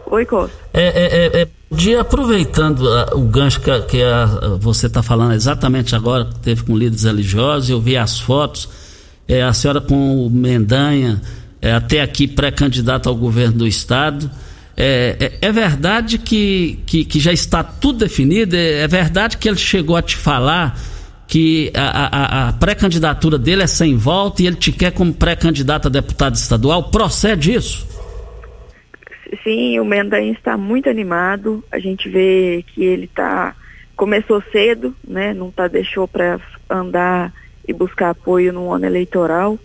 Oi, 0.06 0.26
Costa. 0.26 0.56
É, 0.74 0.82
é, 0.82 1.40
é, 1.40 1.42
é, 1.42 1.48
de 1.70 1.94
aproveitando 1.94 2.88
a, 2.88 3.14
o 3.14 3.20
gancho 3.20 3.60
que, 3.60 3.82
que 3.82 4.02
a, 4.02 4.56
você 4.58 4.88
está 4.88 5.00
falando 5.00 5.34
exatamente 5.34 5.94
agora, 5.94 6.24
que 6.24 6.40
teve 6.40 6.64
com 6.64 6.76
líderes 6.76 7.04
religiosos, 7.04 7.70
eu 7.70 7.80
vi 7.80 7.96
as 7.96 8.18
fotos, 8.18 8.68
é, 9.28 9.44
a 9.44 9.52
senhora 9.52 9.80
com 9.80 10.26
o 10.26 10.28
Mendanha, 10.28 11.22
é, 11.60 11.72
até 11.72 12.00
aqui 12.00 12.26
pré-candidato 12.26 13.08
ao 13.08 13.14
governo 13.14 13.58
do 13.58 13.66
estado. 13.66 14.28
É, 14.76 15.38
é, 15.40 15.46
é 15.46 15.52
verdade 15.52 16.18
que, 16.18 16.80
que, 16.84 17.04
que, 17.04 17.20
já 17.20 17.32
está 17.32 17.62
tudo 17.62 18.00
definido? 18.00 18.56
É, 18.56 18.80
é, 18.80 18.88
verdade 18.88 19.36
que 19.36 19.48
ele 19.48 19.56
chegou 19.56 19.94
a 19.94 20.02
te 20.02 20.16
falar 20.16 20.76
que 21.32 21.72
a, 21.74 22.08
a, 22.44 22.48
a 22.48 22.52
pré-candidatura 22.52 23.38
dele 23.38 23.62
é 23.62 23.66
sem 23.66 23.96
volta 23.96 24.42
e 24.42 24.46
ele 24.46 24.56
te 24.56 24.70
quer 24.70 24.92
como 24.92 25.14
pré-candidato 25.14 25.88
a 25.88 25.90
deputado 25.90 26.34
estadual. 26.34 26.90
Procede 26.90 27.54
isso? 27.54 27.88
Sim, 29.42 29.80
o 29.80 29.84
Mendanha 29.86 30.30
está 30.30 30.58
muito 30.58 30.90
animado. 30.90 31.64
A 31.72 31.78
gente 31.78 32.06
vê 32.06 32.62
que 32.74 32.84
ele 32.84 33.06
tá 33.06 33.56
começou 33.96 34.42
cedo, 34.52 34.94
né? 35.02 35.32
Não 35.32 35.50
tá 35.50 35.68
deixou 35.68 36.06
para 36.06 36.38
andar 36.68 37.32
e 37.66 37.72
buscar 37.72 38.10
apoio 38.10 38.52
no 38.52 38.70
ano 38.70 38.84
eleitoral. 38.84 39.58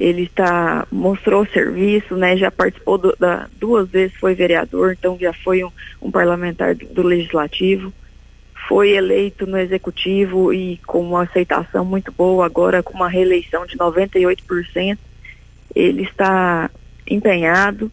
Ele 0.00 0.22
está 0.22 0.86
mostrou 0.90 1.44
serviço, 1.44 2.16
né? 2.16 2.34
Já 2.38 2.50
participou 2.50 2.96
do, 2.96 3.14
da, 3.20 3.46
duas 3.60 3.90
vezes, 3.90 4.16
foi 4.16 4.34
vereador, 4.34 4.96
então 4.98 5.18
já 5.20 5.34
foi 5.34 5.62
um, 5.62 5.70
um 6.00 6.10
parlamentar 6.10 6.74
do, 6.74 6.86
do 6.86 7.02
legislativo 7.02 7.92
foi 8.68 8.90
eleito 8.90 9.46
no 9.46 9.58
executivo 9.58 10.52
e 10.52 10.78
com 10.86 11.00
uma 11.00 11.22
aceitação 11.24 11.84
muito 11.84 12.10
boa, 12.12 12.46
agora 12.46 12.82
com 12.82 12.94
uma 12.94 13.08
reeleição 13.08 13.66
de 13.66 13.76
98%. 13.76 14.98
Ele 15.74 16.02
está 16.02 16.70
empenhado, 17.06 17.90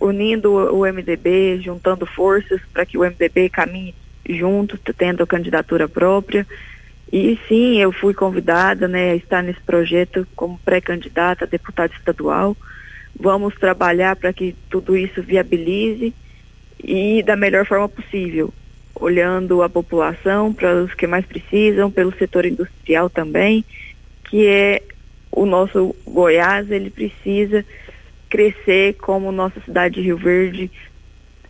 unindo 0.00 0.52
o 0.52 0.84
MDB, 0.84 1.60
juntando 1.62 2.06
forças 2.06 2.60
para 2.72 2.86
que 2.86 2.96
o 2.96 3.02
MDB 3.02 3.48
caminhe 3.48 3.94
junto, 4.28 4.78
tendo 4.92 5.22
a 5.22 5.26
candidatura 5.26 5.88
própria. 5.88 6.46
E 7.12 7.38
sim, 7.48 7.80
eu 7.80 7.92
fui 7.92 8.14
convidada 8.14 8.86
né, 8.86 9.12
a 9.12 9.16
estar 9.16 9.42
nesse 9.42 9.60
projeto 9.60 10.26
como 10.36 10.60
pré-candidata 10.64 11.44
a 11.44 11.48
deputada 11.48 11.92
estadual. 11.94 12.56
Vamos 13.18 13.54
trabalhar 13.56 14.16
para 14.16 14.32
que 14.32 14.54
tudo 14.70 14.96
isso 14.96 15.22
viabilize 15.22 16.14
e 16.82 17.22
da 17.22 17.36
melhor 17.36 17.66
forma 17.66 17.88
possível 17.88 18.52
olhando 18.94 19.62
a 19.62 19.68
população 19.68 20.52
para 20.52 20.82
os 20.82 20.94
que 20.94 21.06
mais 21.06 21.24
precisam, 21.24 21.90
pelo 21.90 22.14
setor 22.16 22.46
industrial 22.46 23.10
também, 23.10 23.64
que 24.24 24.46
é 24.46 24.82
o 25.30 25.46
nosso 25.46 25.94
Goiás, 26.06 26.70
ele 26.70 26.90
precisa 26.90 27.64
crescer 28.28 28.94
como 28.94 29.32
nossa 29.32 29.60
cidade 29.60 29.96
de 29.96 30.02
Rio 30.02 30.16
Verde 30.16 30.70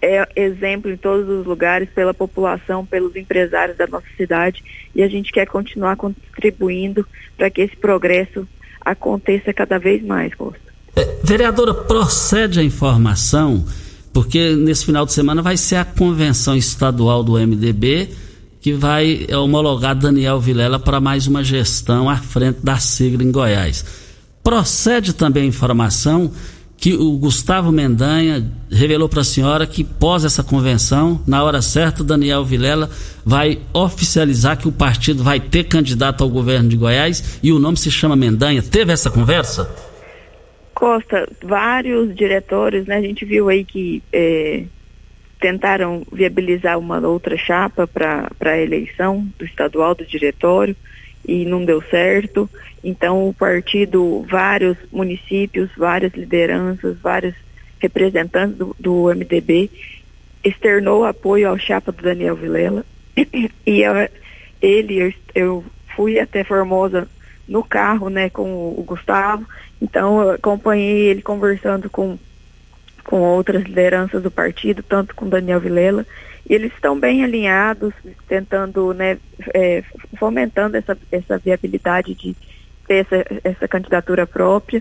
é 0.02 0.26
exemplo 0.35 0.90
em 0.90 0.96
todos 0.96 1.28
os 1.28 1.46
lugares 1.46 1.88
pela 1.94 2.12
população, 2.12 2.85
pelos 2.85 3.14
empresários 3.14 3.78
da 3.78 3.87
nossa 3.87 4.07
cidade 4.16 4.62
e 4.92 5.00
a 5.00 5.09
gente 5.09 5.31
quer 5.31 5.46
continuar 5.46 5.96
contribuindo 5.96 7.07
para 7.37 7.48
que 7.48 7.62
esse 7.62 7.76
progresso 7.76 8.46
aconteça 8.81 9.55
cada 9.55 9.78
vez 9.78 10.02
mais, 10.05 10.35
Costa. 10.35 10.61
É, 10.96 11.05
vereadora, 11.22 11.72
procede 11.72 12.59
a 12.59 12.64
informação 12.64 13.64
porque 14.12 14.55
nesse 14.55 14.85
final 14.85 15.07
de 15.07 15.12
semana 15.12 15.40
vai 15.42 15.57
ser 15.57 15.77
a 15.77 15.85
convenção 15.85 16.57
estadual 16.57 17.22
do 17.22 17.33
MDB 17.33 18.11
que 18.61 18.72
vai 18.72 19.27
homologar 19.35 19.96
Daniel 19.96 20.38
Vilela 20.38 20.79
para 20.79 21.01
mais 21.01 21.27
uma 21.27 21.42
gestão 21.42 22.09
à 22.09 22.16
frente 22.16 22.61
da 22.62 22.79
sigla 22.79 23.25
em 23.25 23.33
Goiás. 23.33 23.85
Procede 24.42 25.12
também 25.12 25.44
a 25.44 25.46
informação 25.46 26.31
que 26.77 26.94
o 26.94 27.16
Gustavo 27.16 27.70
Mendanha 27.70 28.53
revelou 28.70 29.09
para 29.09 29.20
a 29.20 29.25
senhora 29.25 29.66
que 29.66 29.85
pós 29.85 30.25
essa 30.25 30.42
convenção, 30.42 31.20
na 31.27 31.42
hora 31.42 31.62
certa, 31.62 32.03
Daniel 32.03 32.44
Vilela 32.44 32.90
vai 33.25 33.61
oficializar 33.72 34.59
que 34.59 34.66
o 34.66 34.72
partido 34.72 35.22
vai 35.22 35.38
ter 35.38 35.64
candidato 35.64 36.25
ao 36.25 36.31
governo 36.31 36.68
de 36.68 36.77
Goiás 36.77 37.38
e 37.40 37.53
o 37.53 37.59
nome 37.61 37.77
se 37.77 37.88
chama 37.88 38.16
Mendanha. 38.16 38.62
Teve 38.62 38.92
essa 38.92 39.11
conversa? 39.11 39.70
Costa, 40.83 41.29
vários 41.40 42.12
diretores, 42.12 42.87
né? 42.87 42.97
A 42.97 43.01
gente 43.01 43.25
viu 43.25 43.49
aí 43.49 43.64
que 43.64 44.03
é, 44.12 44.64
tentaram 45.40 46.05
viabilizar 46.11 46.77
uma 46.77 46.99
outra 47.07 47.37
chapa 47.37 47.87
para 47.87 48.29
a 48.40 48.59
eleição 48.59 49.25
do 49.38 49.45
estadual 49.45 49.95
do 49.95 50.05
diretório 50.05 50.75
e 51.25 51.45
não 51.45 51.64
deu 51.64 51.81
certo. 51.83 52.51
Então 52.83 53.29
o 53.29 53.33
partido, 53.33 54.27
vários 54.29 54.77
municípios, 54.90 55.71
várias 55.77 56.12
lideranças, 56.14 56.99
vários 56.99 57.37
representantes 57.79 58.57
do, 58.57 58.75
do 58.77 59.05
MDB 59.14 59.71
externou 60.42 61.05
apoio 61.05 61.49
ao 61.49 61.59
chapa 61.61 61.92
do 61.92 62.03
Daniel 62.03 62.35
Vilela 62.35 62.85
e 63.64 63.83
eu, 63.83 64.09
ele 64.61 64.99
eu, 65.01 65.14
eu 65.33 65.64
fui 65.95 66.18
até 66.18 66.42
Formosa 66.42 67.07
no 67.47 67.62
carro, 67.62 68.09
né, 68.09 68.29
com 68.29 68.51
o 68.77 68.83
Gustavo 68.85 69.47
então, 69.83 70.23
eu 70.23 70.31
acompanhei 70.31 71.09
ele 71.09 71.23
conversando 71.23 71.90
com, 71.90 72.16
com 73.03 73.21
outras 73.21 73.64
lideranças 73.64 74.23
do 74.23 74.31
partido, 74.31 74.81
tanto 74.81 75.12
com 75.12 75.29
Daniel 75.29 75.59
Vilela, 75.59 76.07
e 76.49 76.55
eles 76.55 76.73
estão 76.73 76.99
bem 76.99 77.25
alinhados, 77.25 77.92
tentando, 78.29 78.95
né, 78.95 79.18
é, 79.53 79.83
fomentando 80.16 80.77
essa, 80.77 80.97
essa 81.11 81.37
viabilidade 81.37 82.14
de 82.14 82.37
ter 82.87 83.05
essa, 83.07 83.27
essa 83.42 83.66
candidatura 83.66 84.25
própria. 84.25 84.81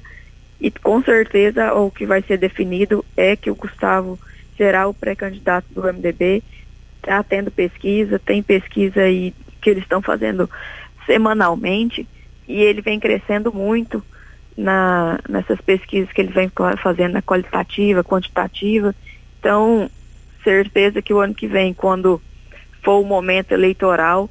E 0.59 0.69
com 0.69 1.01
certeza 1.01 1.73
o 1.73 1.89
que 1.89 2.05
vai 2.05 2.21
ser 2.21 2.37
definido 2.37 3.03
é 3.17 3.35
que 3.35 3.49
o 3.49 3.55
Gustavo 3.55 4.19
será 4.55 4.87
o 4.87 4.93
pré-candidato 4.93 5.65
do 5.71 5.81
MDB. 5.81 6.43
Está 6.97 7.23
tendo 7.23 7.49
pesquisa, 7.49 8.19
tem 8.19 8.43
pesquisa 8.43 9.01
aí 9.01 9.33
que 9.59 9.71
eles 9.71 9.81
estão 9.81 9.99
fazendo 9.99 10.47
semanalmente 11.07 12.07
e 12.47 12.61
ele 12.61 12.83
vem 12.83 12.99
crescendo 12.99 13.51
muito 13.51 14.03
na, 14.57 15.19
nessas 15.27 15.59
pesquisas 15.61 16.11
que 16.11 16.21
ele 16.21 16.31
vem 16.31 16.51
fazendo 16.81 17.13
na 17.13 17.21
qualitativa, 17.21 18.03
quantitativa. 18.03 18.95
Então, 19.39 19.89
certeza 20.43 21.01
que 21.01 21.13
o 21.13 21.19
ano 21.19 21.33
que 21.33 21.47
vem, 21.47 21.73
quando 21.73 22.21
for 22.83 22.99
o 22.99 23.05
momento 23.05 23.51
eleitoral, 23.51 24.29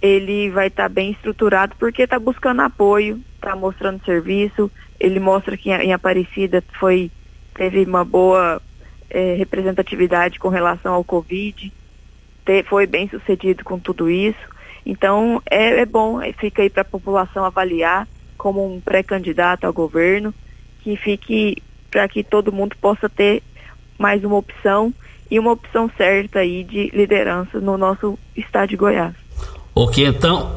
ele 0.00 0.50
vai 0.50 0.66
estar 0.66 0.84
tá 0.84 0.88
bem 0.88 1.12
estruturado 1.12 1.74
porque 1.78 2.02
está 2.02 2.18
buscando 2.18 2.60
apoio, 2.60 3.20
está 3.36 3.56
mostrando 3.56 4.04
serviço. 4.04 4.70
Ele 4.98 5.18
mostra 5.18 5.56
que 5.56 5.70
em 5.70 5.92
Aparecida 5.92 6.62
foi 6.78 7.10
teve 7.54 7.84
uma 7.84 8.04
boa 8.04 8.60
é, 9.08 9.34
representatividade 9.34 10.38
com 10.38 10.48
relação 10.48 10.92
ao 10.92 11.04
Covid, 11.04 11.72
te, 12.44 12.62
foi 12.64 12.86
bem 12.86 13.08
sucedido 13.08 13.64
com 13.64 13.78
tudo 13.78 14.10
isso. 14.10 14.54
Então 14.84 15.40
é, 15.48 15.80
é 15.80 15.86
bom, 15.86 16.20
fica 16.38 16.62
aí 16.62 16.68
para 16.68 16.82
a 16.82 16.84
população 16.84 17.44
avaliar 17.44 18.06
como 18.36 18.64
um 18.64 18.80
pré-candidato 18.80 19.64
ao 19.64 19.72
governo, 19.72 20.34
que 20.82 20.96
fique 20.96 21.62
para 21.90 22.08
que 22.08 22.22
todo 22.22 22.52
mundo 22.52 22.76
possa 22.80 23.08
ter 23.08 23.42
mais 23.98 24.24
uma 24.24 24.36
opção 24.36 24.92
e 25.30 25.38
uma 25.38 25.52
opção 25.52 25.90
certa 25.96 26.40
aí 26.40 26.64
de 26.64 26.90
liderança 26.90 27.60
no 27.60 27.78
nosso 27.78 28.18
estado 28.36 28.68
de 28.70 28.76
Goiás. 28.76 29.14
Ok, 29.74 30.04
então, 30.06 30.50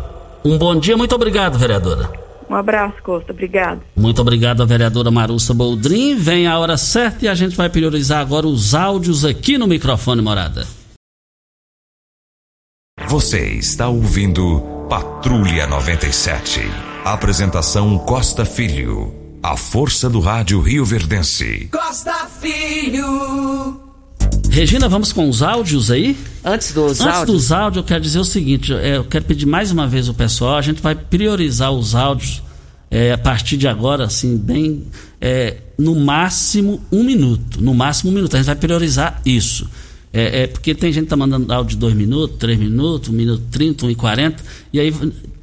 um 0.43 0.57
bom 0.57 0.75
dia, 0.75 0.97
muito 0.97 1.15
obrigado, 1.15 1.57
vereadora. 1.57 2.27
Um 2.49 2.55
abraço, 2.55 2.95
Costa, 3.03 3.33
obrigado. 3.33 3.81
Muito 3.95 4.21
obrigado, 4.21 4.61
a 4.63 4.65
vereadora 4.65 5.11
Marussa 5.11 5.53
Boldrin. 5.53 6.15
Vem 6.15 6.47
a 6.47 6.57
hora 6.57 6.77
certa 6.77 7.25
e 7.25 7.27
a 7.27 7.35
gente 7.35 7.55
vai 7.55 7.69
priorizar 7.69 8.21
agora 8.21 8.47
os 8.47 8.73
áudios 8.73 9.25
aqui 9.25 9.57
no 9.57 9.67
microfone 9.67 10.21
Morada. 10.21 10.65
Você 13.07 13.53
está 13.53 13.87
ouvindo 13.87 14.61
Patrulha 14.89 15.67
97. 15.67 16.96
Apresentação 17.13 17.97
Costa 17.99 18.43
Filho. 18.43 19.13
A 19.41 19.55
força 19.55 20.09
do 20.09 20.19
rádio 20.19 20.59
Rio 20.59 20.83
Verdense. 20.83 21.69
Costa 21.71 22.27
Filho. 22.41 23.79
Regina, 24.49 24.89
vamos 24.89 25.13
com 25.13 25.29
os 25.29 25.41
áudios 25.41 25.89
aí? 25.89 26.17
Antes 26.43 26.73
dos 26.73 26.99
Antes 26.99 27.15
áudios. 27.15 27.25
dos 27.25 27.51
áudios, 27.53 27.77
eu 27.77 27.83
quero 27.87 28.01
dizer 28.01 28.19
o 28.19 28.25
seguinte: 28.25 28.73
é, 28.73 28.97
eu 28.97 29.05
quero 29.05 29.23
pedir 29.23 29.45
mais 29.45 29.71
uma 29.71 29.87
vez 29.87 30.09
ao 30.09 30.13
pessoal, 30.13 30.57
a 30.57 30.61
gente 30.61 30.81
vai 30.81 30.95
priorizar 30.95 31.71
os 31.71 31.95
áudios 31.95 32.43
é, 32.91 33.13
a 33.13 33.17
partir 33.17 33.55
de 33.55 33.69
agora, 33.69 34.03
assim, 34.03 34.37
bem. 34.37 34.83
É, 35.21 35.55
no 35.77 35.95
máximo 35.95 36.81
um 36.91 37.05
minuto. 37.05 37.61
No 37.61 37.73
máximo 37.73 38.11
um 38.11 38.13
minuto. 38.13 38.33
A 38.35 38.37
gente 38.37 38.47
vai 38.47 38.55
priorizar 38.55 39.21
isso. 39.25 39.69
É, 40.13 40.43
é, 40.43 40.47
porque 40.47 40.73
tem 40.73 40.91
gente 40.91 41.05
que 41.05 41.09
tá 41.09 41.17
mandando 41.17 41.51
áudio 41.51 41.71
de 41.71 41.77
2 41.77 41.93
minutos, 41.93 42.37
3 42.37 42.57
minutos, 42.57 43.09
1 43.09 43.13
minuto 43.13 43.43
30, 43.51 43.85
1 43.85 43.91
e 43.91 43.95
40, 43.95 44.43
e 44.73 44.79
aí, 44.79 44.93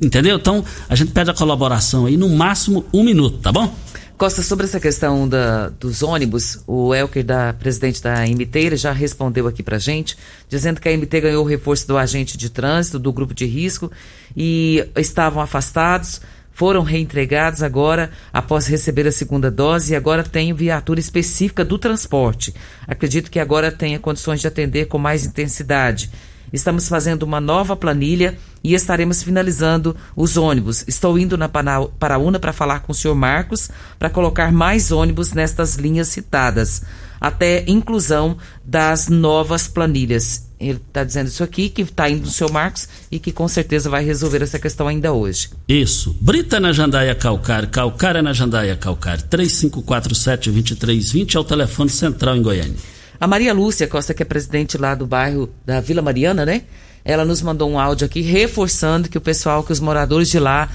entendeu? 0.01 0.37
Então, 0.37 0.65
a 0.89 0.95
gente 0.95 1.13
pede 1.13 1.31
a 1.31 1.35
colaboração 1.35 2.07
aí, 2.07 2.17
no 2.17 2.29
máximo 2.29 2.85
um 2.93 3.05
minuto, 3.05 3.39
tá 3.39 3.53
bom? 3.53 3.75
Costa, 4.17 4.43
sobre 4.43 4.65
essa 4.65 4.79
questão 4.79 5.29
da, 5.29 5.71
dos 5.71 6.03
ônibus, 6.03 6.61
o 6.69 6.95
Elker, 6.95 7.25
da 7.25 7.53
presidente 7.53 8.01
da 8.01 8.25
MT, 8.25 8.77
já 8.77 8.93
respondeu 8.93 9.49
aqui 9.49 9.61
pra 9.61 9.77
gente, 9.77 10.17
dizendo 10.49 10.81
que 10.81 10.89
a 10.89 10.97
MT 10.97 11.21
ganhou 11.21 11.45
o 11.45 11.47
reforço 11.47 11.87
do 11.89 11.99
agente 11.99 12.39
de 12.39 12.49
trânsito, 12.49 12.99
do 12.99 13.13
grupo 13.13 13.35
de 13.35 13.45
risco, 13.45 13.91
e 14.37 14.89
estavam 14.97 15.43
afastados, 15.43 16.21
foram 16.55 16.83
reentregados 16.83 17.63
agora 17.63 18.11
após 18.33 18.67
receber 18.67 19.07
a 19.07 19.13
segunda 19.13 19.51
dose 19.51 19.93
e 19.93 19.97
agora 19.97 20.23
tem 20.23 20.55
viatura 20.55 21.01
específica 21.01 21.65
do 21.65 21.79
transporte. 21.79 22.55
Acredito 22.87 23.31
que 23.31 23.41
agora 23.41 23.71
tenha 23.71 23.99
condições 23.99 24.41
de 24.41 24.47
atender 24.47 24.87
com 24.87 24.97
mais 24.97 25.27
intensidade. 25.27 26.11
Estamos 26.53 26.89
fazendo 26.89 27.25
uma 27.25 27.41
nova 27.41 27.75
planilha 27.75 28.39
e 28.63 28.75
estaremos 28.75 29.25
finalizando 29.25 29.97
os 30.15 30.37
ônibus. 30.37 30.85
Estou 30.87 31.19
indo 31.19 31.37
na 31.37 31.49
Paraúna 31.49 32.39
para 32.39 32.53
falar 32.53 32.81
com 32.81 32.93
o 32.93 32.95
senhor 32.95 33.17
Marcos 33.17 33.69
para 33.99 34.09
colocar 34.09 34.53
mais 34.53 34.93
ônibus 34.93 35.33
nestas 35.33 35.75
linhas 35.75 36.09
citadas, 36.09 36.83
até 37.21 37.65
inclusão 37.67 38.39
das 38.65 39.09
novas 39.09 39.67
planilhas. 39.67 40.49
Ele 40.69 40.81
está 40.87 41.05
dizendo 41.05 41.29
isso 41.29 41.45
aqui, 41.45 41.69
que 41.69 41.83
está 41.83 42.09
indo 42.09 42.23
do 42.23 42.31
seu 42.31 42.51
Marcos 42.51 42.89
e 43.11 43.19
que 43.19 43.33
com 43.33 43.47
certeza 43.49 43.91
vai 43.91 44.05
resolver 44.05 44.43
essa 44.43 44.59
questão 44.59 44.89
ainda 44.89 45.13
hoje. 45.13 45.51
Isso. 45.69 46.17
Brita 46.21 46.59
na 46.59 46.73
Jandaia 46.73 47.15
Calcário, 47.15 47.69
Calcário 47.69 48.23
na 48.23 48.33
Jandaia 48.33 48.77
Calcário. 48.77 49.25
3547-2320 49.25 51.35
é 51.35 51.39
o 51.39 51.45
telefone 51.45 51.91
central 51.91 52.37
em 52.37 52.43
Goiânia. 52.43 52.77
A 53.21 53.27
Maria 53.27 53.55
Lúcia 53.55 53.87
Costa, 53.87 54.13
que 54.13 54.23
é 54.23 54.27
presidente 54.27 54.77
lá 54.77 54.95
do 54.95 55.07
bairro 55.07 55.49
da 55.65 55.81
Vila 55.81 56.03
Mariana, 56.03 56.45
né? 56.45 56.63
Ela 57.05 57.25
nos 57.25 57.43
mandou 57.43 57.71
um 57.71 57.79
áudio 57.79 58.07
aqui 58.07 58.23
reforçando 58.23 59.09
que 59.09 59.19
o 59.19 59.21
pessoal, 59.21 59.63
que 59.63 59.73
os 59.73 59.81
moradores 59.81 60.31
de 60.31 60.39
lá 60.39 60.71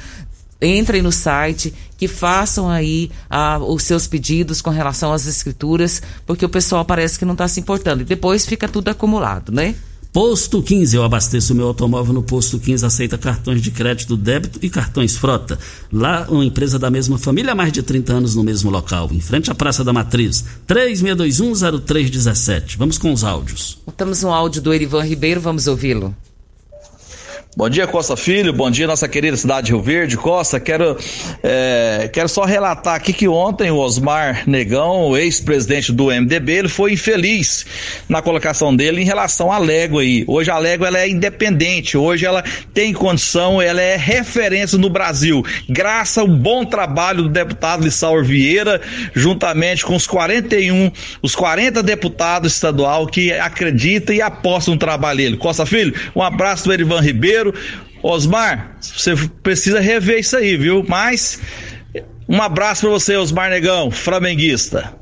entrem 0.61 1.01
no 1.01 1.11
site, 1.11 1.73
que 1.97 2.07
façam 2.07 2.69
aí 2.69 3.09
ah, 3.29 3.59
os 3.59 3.83
seus 3.83 4.07
pedidos 4.07 4.61
com 4.61 4.69
relação 4.69 5.13
às 5.13 5.25
escrituras, 5.25 6.01
porque 6.25 6.45
o 6.45 6.49
pessoal 6.49 6.85
parece 6.85 7.17
que 7.17 7.25
não 7.25 7.33
está 7.33 7.47
se 7.47 7.59
importando. 7.59 8.01
E 8.01 8.05
depois 8.05 8.45
fica 8.45 8.67
tudo 8.67 8.89
acumulado, 8.89 9.51
né? 9.51 9.75
Posto 10.11 10.63
15, 10.63 10.95
eu 10.95 11.03
abasteço 11.03 11.53
meu 11.53 11.67
automóvel 11.67 12.13
no 12.13 12.23
Posto 12.23 12.57
15, 12.57 12.83
aceita 12.83 13.15
cartões 13.15 13.61
de 13.61 13.69
crédito, 13.69 14.17
débito 14.17 14.57
e 14.59 14.69
cartões 14.69 15.15
frota. 15.15 15.59
Lá, 15.93 16.25
uma 16.29 16.43
empresa 16.43 16.79
da 16.79 16.89
mesma 16.89 17.19
família 17.19 17.51
há 17.51 17.55
mais 17.55 17.71
de 17.71 17.83
30 17.83 18.13
anos 18.13 18.35
no 18.35 18.43
mesmo 18.43 18.71
local, 18.71 19.07
em 19.11 19.19
frente 19.19 19.51
à 19.51 19.55
Praça 19.55 19.83
da 19.83 19.93
Matriz. 19.93 20.43
36210317. 20.67 22.75
Vamos 22.75 22.97
com 22.97 23.13
os 23.13 23.23
áudios. 23.23 23.77
Temos 23.95 24.23
um 24.23 24.33
áudio 24.33 24.63
do 24.63 24.73
Erivan 24.73 25.03
Ribeiro, 25.03 25.39
vamos 25.39 25.67
ouvi-lo. 25.67 26.15
Bom 27.57 27.67
dia, 27.67 27.87
Costa 27.87 28.15
Filho. 28.15 28.53
Bom 28.53 28.69
dia, 28.69 28.85
nossa 28.85 29.07
querida 29.07 29.35
cidade 29.35 29.65
de 29.65 29.71
Rio 29.71 29.81
Verde. 29.81 30.15
Costa, 30.15 30.59
quero, 30.59 30.95
é, 31.41 32.07
quero 32.13 32.29
só 32.29 32.45
relatar 32.45 32.93
aqui 32.93 33.11
que 33.11 33.27
ontem 33.27 33.71
o 33.71 33.77
Osmar 33.77 34.43
Negão, 34.47 35.17
ex-presidente 35.17 35.91
do 35.91 36.05
MDB, 36.05 36.51
ele 36.51 36.69
foi 36.69 36.93
infeliz 36.93 37.65
na 38.07 38.21
colocação 38.21 38.73
dele 38.73 39.01
em 39.01 39.03
relação 39.03 39.51
à 39.51 39.57
Légua 39.57 40.03
aí. 40.03 40.23
Hoje 40.27 40.51
a 40.51 40.59
Légua 40.59 40.87
ela 40.87 40.99
é 40.99 41.09
independente, 41.09 41.97
hoje 41.97 42.23
ela 42.23 42.43
tem 42.71 42.93
condição, 42.93 43.59
ela 43.59 43.81
é 43.81 43.97
referência 43.97 44.77
no 44.77 44.89
Brasil. 44.89 45.43
Graças 45.67 46.19
ao 46.19 46.27
bom 46.27 46.63
trabalho 46.63 47.23
do 47.23 47.29
deputado 47.29 47.83
Lissauer 47.83 48.23
Vieira, 48.23 48.79
juntamente 49.15 49.83
com 49.83 49.95
os 49.95 50.05
41, 50.05 50.91
os 51.23 51.35
40 51.35 51.81
deputados 51.81 52.53
estadual 52.53 53.07
que 53.07 53.33
acreditam 53.33 54.15
e 54.15 54.21
apostam 54.21 54.75
no 54.75 54.79
trabalho 54.79 55.17
dele. 55.17 55.37
Costa 55.37 55.65
Filho, 55.65 55.95
um 56.15 56.21
abraço 56.21 56.65
do 56.65 56.73
Erivan 56.73 57.01
Ribeiro. 57.01 57.38
Osmar, 58.01 58.77
você 58.81 59.15
precisa 59.43 59.79
rever 59.79 60.19
isso 60.19 60.37
aí, 60.37 60.55
viu? 60.55 60.85
Mas 60.87 61.39
um 62.27 62.41
abraço 62.41 62.81
para 62.81 62.91
você, 62.91 63.17
Osmar 63.17 63.49
Negão, 63.49 63.89
flamenguista. 63.89 64.99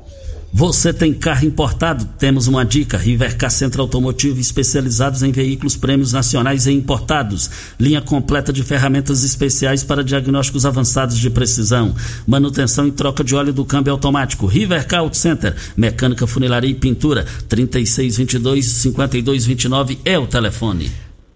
Você 0.52 0.92
tem 0.94 1.12
carro 1.12 1.44
importado? 1.44 2.06
Temos 2.18 2.46
uma 2.46 2.64
dica: 2.64 2.96
Rivercar 2.96 3.50
Centro 3.50 3.82
Automotivo, 3.82 4.40
especializados 4.40 5.22
em 5.22 5.30
veículos 5.30 5.76
prêmios 5.76 6.10
nacionais 6.12 6.66
e 6.66 6.72
importados. 6.72 7.50
Linha 7.78 8.00
completa 8.00 8.50
de 8.52 8.62
ferramentas 8.62 9.24
especiais 9.24 9.84
para 9.84 10.02
diagnósticos 10.02 10.64
avançados 10.64 11.18
de 11.18 11.28
precisão. 11.28 11.94
Manutenção 12.26 12.88
e 12.88 12.92
troca 12.92 13.22
de 13.22 13.36
óleo 13.36 13.52
do 13.52 13.62
câmbio 13.64 13.92
automático. 13.92 14.46
Rivercar 14.46 15.00
Auto 15.00 15.18
Center, 15.18 15.54
mecânica, 15.76 16.26
funilaria 16.26 16.70
e 16.70 16.74
pintura. 16.74 17.26
3622-5229 17.48 19.98
é 20.02 20.18
o 20.18 20.26
telefone. 20.26 20.90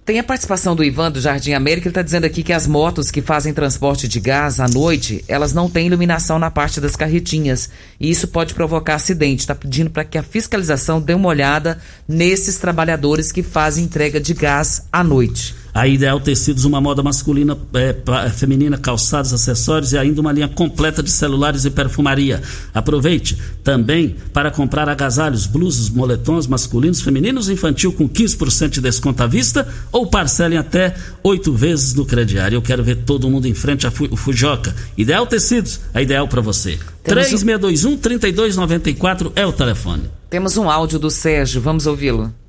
Tem 0.05 0.19
a 0.19 0.25
participação 0.25 0.75
do 0.75 0.83
Ivan 0.83 1.12
do 1.12 1.21
Jardim 1.21 1.53
América, 1.53 1.87
ele 1.87 1.93
está 1.93 2.03
dizendo 2.03 2.25
aqui 2.25 2.43
que 2.43 2.53
as 2.53 2.67
motos 2.67 3.09
que 3.09 3.23
fazem 3.23 3.55
transporte 3.55 4.09
de 4.09 4.19
gás 4.19 4.59
à 4.59 4.67
noite, 4.67 5.25
elas 5.29 5.53
não 5.53 5.71
têm 5.71 5.87
iluminação 5.87 6.41
na 6.41 6.51
parte 6.51 6.81
das 6.81 6.97
carretinhas. 6.97 7.71
E 8.01 8.11
isso 8.11 8.27
pode 8.27 8.53
provocar 8.53 8.97
acidente. 8.97 9.43
Está 9.43 9.55
pedindo 9.55 9.91
para 9.91 10.05
que 10.05 10.19
a 10.19 10.23
fiscalização 10.25 11.01
dê 11.01 11.15
uma 11.15 11.29
olhada 11.29 11.79
nesses 12.09 12.59
trabalhadores 12.59 13.31
que 13.31 13.45
fazem 13.45 13.85
entrega 13.85 14.21
de 14.21 14.35
gás 14.35 14.88
à 14.93 15.05
noite. 15.05 15.62
A 15.75 15.89
Ideal 15.89 16.21
Tecidos, 16.21 16.67
uma 16.67 16.83
moda 16.83 17.03
masculina, 17.03 17.57
é, 17.73 17.95
feminina, 18.29 18.77
calçados, 18.77 19.33
acessórios 19.33 19.95
e 19.95 19.99
ainda 19.99 20.21
uma 20.21 20.31
linha 20.31 20.49
completa 20.49 21.03
de 21.03 21.11
celulares 21.11 21.65
e 21.65 21.71
perfumaria. 21.71 22.43
Aproveite 22.75 23.39
também 23.65 24.15
para 24.35 24.51
comprar 24.51 24.87
agasalhos, 24.89 25.47
blusas, 25.47 25.89
moletons 25.89 26.47
masculinos, 26.47 27.01
femininos 27.01 27.49
e 27.49 27.55
infantil 27.55 27.91
com 27.93 28.07
15% 28.07 28.69
de 28.69 28.83
desconto 28.83 29.23
à 29.23 29.27
vista 29.27 29.67
ou 29.91 30.07
parcelem 30.07 30.59
até 30.59 30.95
oito 31.23 31.55
vezes 31.55 31.95
no 31.95 32.05
crediário. 32.05 32.57
Eu 32.57 32.63
quero 32.63 32.85
ver 32.85 32.97
todo 32.97 33.31
mundo 33.31 33.49
em 33.49 33.55
frente 33.55 33.87
a 33.87 33.91
Fujoca. 33.91 34.75
Ideal 34.97 35.27
Tecidos, 35.27 35.81
a 35.95 36.03
ideal 36.03 36.29
para 36.29 36.43
você. 36.43 36.79
3621-3294 37.07 39.33
é 39.35 39.47
o 39.47 39.53
telefone. 39.53 40.03
Temos 40.29 40.59
um 40.59 40.71
áudio 40.71 40.99
do 40.99 41.11
Sérgio, 41.11 41.63
vamos 41.63 41.87
ouvi-lo. 41.87 42.42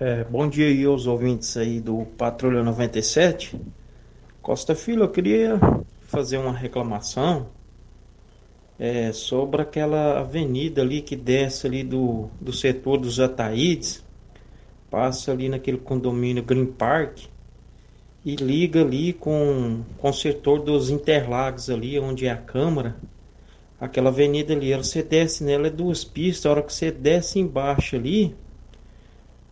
É, 0.00 0.22
bom 0.22 0.48
dia 0.48 0.68
aí 0.68 0.84
aos 0.84 1.08
ouvintes 1.08 1.56
aí 1.56 1.80
do 1.80 2.04
Patrulha 2.16 2.62
97. 2.62 3.60
Costa 4.40 4.72
Filho, 4.76 5.02
eu 5.02 5.08
queria 5.08 5.58
fazer 6.02 6.38
uma 6.38 6.52
reclamação 6.52 7.48
é, 8.78 9.12
sobre 9.12 9.60
aquela 9.60 10.20
avenida 10.20 10.82
ali 10.82 11.02
que 11.02 11.16
desce 11.16 11.66
ali 11.66 11.82
do, 11.82 12.28
do 12.40 12.52
setor 12.52 12.98
dos 12.98 13.18
Ataídes, 13.18 14.04
passa 14.88 15.32
ali 15.32 15.48
naquele 15.48 15.78
condomínio 15.78 16.44
Green 16.44 16.66
Park 16.66 17.24
e 18.24 18.36
liga 18.36 18.82
ali 18.82 19.12
com, 19.12 19.82
com 19.98 20.10
o 20.10 20.14
setor 20.14 20.60
dos 20.60 20.90
Interlagos 20.90 21.68
ali, 21.68 21.98
onde 21.98 22.24
é 22.24 22.30
a 22.30 22.36
Câmara. 22.36 22.94
Aquela 23.80 24.10
avenida 24.10 24.54
ali, 24.54 24.72
você 24.76 25.02
desce 25.02 25.42
nela, 25.42 25.66
é 25.66 25.70
duas 25.70 26.04
pistas, 26.04 26.46
a 26.46 26.50
hora 26.52 26.62
que 26.62 26.72
você 26.72 26.92
desce 26.92 27.40
embaixo 27.40 27.96
ali, 27.96 28.36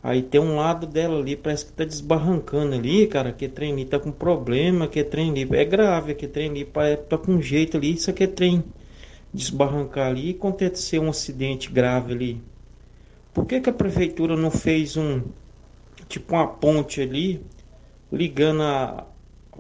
Aí 0.06 0.22
tem 0.22 0.40
um 0.40 0.54
lado 0.54 0.86
dela 0.86 1.18
ali, 1.18 1.34
parece 1.34 1.66
que 1.66 1.72
tá 1.72 1.84
desbarrancando 1.84 2.76
ali, 2.76 3.08
cara. 3.08 3.32
Que 3.32 3.48
trem 3.48 3.72
ali 3.72 3.84
tá 3.84 3.98
com 3.98 4.12
problema, 4.12 4.86
que 4.86 5.02
trem 5.02 5.30
ali 5.30 5.48
é 5.50 5.64
grave, 5.64 6.14
que 6.14 6.28
trem 6.28 6.48
ali 6.48 6.64
tá 7.08 7.18
com 7.18 7.40
jeito 7.40 7.76
ali. 7.76 7.94
Isso 7.94 8.08
aqui 8.10 8.22
é 8.22 8.28
trem 8.28 8.62
desbarrancar 9.34 10.10
ali 10.10 10.28
e 10.28 10.30
acontecer 10.30 11.00
um 11.00 11.08
acidente 11.08 11.72
grave 11.72 12.12
ali. 12.12 12.40
Por 13.34 13.46
que, 13.46 13.60
que 13.60 13.68
a 13.68 13.72
prefeitura 13.72 14.36
não 14.36 14.48
fez 14.48 14.96
um 14.96 15.22
tipo 16.08 16.36
uma 16.36 16.46
ponte 16.46 17.00
ali, 17.00 17.44
ligando 18.12 18.62
a, 18.62 19.08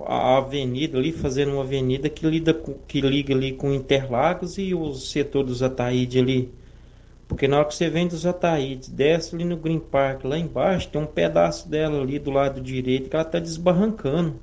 a 0.06 0.36
avenida 0.36 0.96
ali, 0.96 1.10
fazendo 1.10 1.54
uma 1.54 1.62
avenida 1.62 2.08
que, 2.08 2.24
lida 2.24 2.54
que 2.86 3.00
liga 3.00 3.34
ali 3.34 3.50
com 3.50 3.74
Interlagos 3.74 4.58
e 4.58 4.72
o 4.72 4.94
setor 4.94 5.42
dos 5.42 5.60
Ataíde 5.60 6.20
ali? 6.20 6.54
Porque 7.28 7.48
na 7.48 7.58
hora 7.58 7.68
que 7.68 7.74
você 7.74 7.90
vem 7.90 8.06
dos 8.06 8.24
Ataídes, 8.24 8.88
desce 8.88 9.34
ali 9.34 9.44
no 9.44 9.56
Green 9.56 9.80
Park, 9.80 10.24
lá 10.24 10.38
embaixo, 10.38 10.88
tem 10.88 11.00
um 11.00 11.06
pedaço 11.06 11.68
dela 11.68 12.00
ali 12.00 12.18
do 12.18 12.30
lado 12.30 12.60
direito 12.60 13.10
que 13.10 13.16
ela 13.16 13.24
está 13.24 13.38
desbarrancando. 13.38 14.40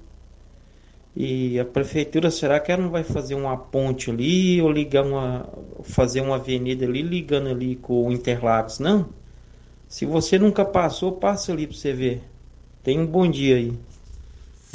E 1.15 1.60
a 1.60 1.65
prefeitura, 1.65 2.32
será 2.32 2.60
que 2.60 2.72
ela 2.72 2.82
não 2.82 2.89
vai 2.89 3.04
fazer 3.04 3.36
uma 3.36 3.56
ponte 3.56 4.10
ali 4.10 4.62
ou 4.62 4.72
ligar 4.72 5.06
uma. 5.06 5.48
fazer 5.84 6.22
uma 6.22 6.36
avenida 6.36 6.86
ali 6.86 7.02
ligando 7.04 7.50
ali 7.50 7.76
com 7.76 8.08
o 8.08 8.12
Interlagos, 8.12 8.80
não? 8.80 9.10
Se 9.88 10.06
você 10.06 10.39
nunca 10.39 10.65
passou, 10.65 11.12
passa 11.13 11.52
ali 11.52 11.67
para 11.67 11.78
você 11.78 11.93
ver. 11.93 12.24
Tem 12.84 13.00
um 13.00 13.06
bom 13.06 13.30
dia 13.30 13.58
aí. 13.58 13.74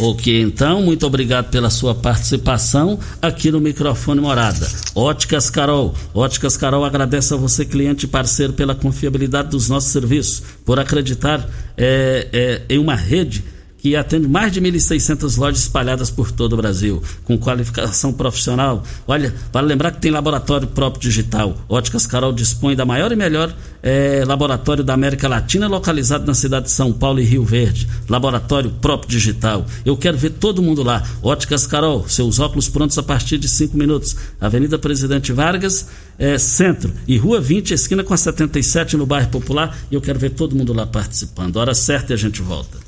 Ok, 0.01 0.41
então, 0.43 0.81
muito 0.81 1.05
obrigado 1.05 1.51
pela 1.51 1.71
sua 1.71 1.93
participação 1.93 3.01
aqui 3.21 3.51
no 3.51 3.59
microfone 3.59 4.21
Morada. 4.21 4.65
Óticas 4.95 5.51
Carol. 5.51 5.93
Óticas 6.15 6.57
Carol 6.57 6.85
agradece 6.85 7.35
a 7.35 7.37
você, 7.37 7.65
cliente 7.65 8.05
e 8.05 8.09
parceiro, 8.09 8.53
pela 8.53 8.77
confiabilidade 8.77 9.49
dos 9.49 9.69
nossos 9.69 9.91
serviços, 9.91 10.41
por 10.65 10.79
acreditar 10.79 11.45
é, 11.77 12.29
é, 12.33 12.63
em 12.73 12.79
uma 12.79 12.95
rede 12.95 13.43
que 13.79 13.95
atende 13.95 14.29
mais 14.29 14.53
de 14.53 14.61
1.600 14.61 15.39
lojas 15.39 15.61
espalhadas 15.61 16.11
por 16.11 16.31
todo 16.31 16.53
o 16.53 16.57
Brasil, 16.57 17.03
com 17.25 17.39
qualificação 17.39 18.13
profissional. 18.13 18.83
Olha, 19.07 19.33
vale 19.53 19.69
lembrar 19.69 19.93
que 19.93 20.01
tem 20.01 20.11
laboratório 20.11 20.67
próprio 20.67 21.01
digital. 21.01 21.57
Óticas 21.69 22.07
Carol 22.07 22.33
dispõe 22.33 22.75
da 22.75 22.85
maior 22.85 23.13
e 23.13 23.17
melhor 23.17 23.55
é, 23.83 24.25
laboratório 24.27 24.83
da 24.83 24.95
América 24.95 25.29
Latina, 25.29 25.69
localizado 25.69 26.27
na 26.27 26.35
cidade 26.35 26.67
de 26.67 26.73
São 26.73 26.93
Paulo 26.93 27.21
e 27.21 27.25
Rio 27.25 27.45
Verde. 27.45 27.89
Laboratório 28.09 28.71
próprio 28.81 29.11
digital. 29.11 29.65
Eu 29.85 29.97
quero 29.97 30.19
ver 30.19 30.31
todo 30.31 30.63
mundo 30.63 30.83
lá. 30.83 31.03
Óticas 31.23 31.67
Carol, 31.67 32.09
seus 32.09 32.41
óculos 32.41 32.69
prontos 32.69 32.99
a 32.99 33.03
partir 33.03 33.39
de 33.39 33.49
5 33.49 33.77
minutos. 33.77 34.17
Avenida 34.41 34.79
Presidente 34.79 35.33
Vargas, 35.33 35.87
é, 36.19 36.37
Centro 36.37 36.93
e 37.07 37.17
Rua 37.17 37.41
20, 37.41 37.73
esquina 37.73 38.03
com 38.03 38.13
a 38.13 38.17
77 38.17 38.97
no 38.97 39.07
bairro 39.07 39.29
Popular. 39.29 39.77
E 39.91 39.95
eu 39.95 40.01
quero 40.01 40.19
ver 40.19 40.31
todo 40.31 40.57
mundo 40.57 40.73
lá 40.73 40.87
participando. 40.87 41.57
Hora 41.57 41.75
certa 41.75 42.13
e 42.13 42.15
a 42.15 42.19
gente 42.19 42.43
volta. 42.43 42.88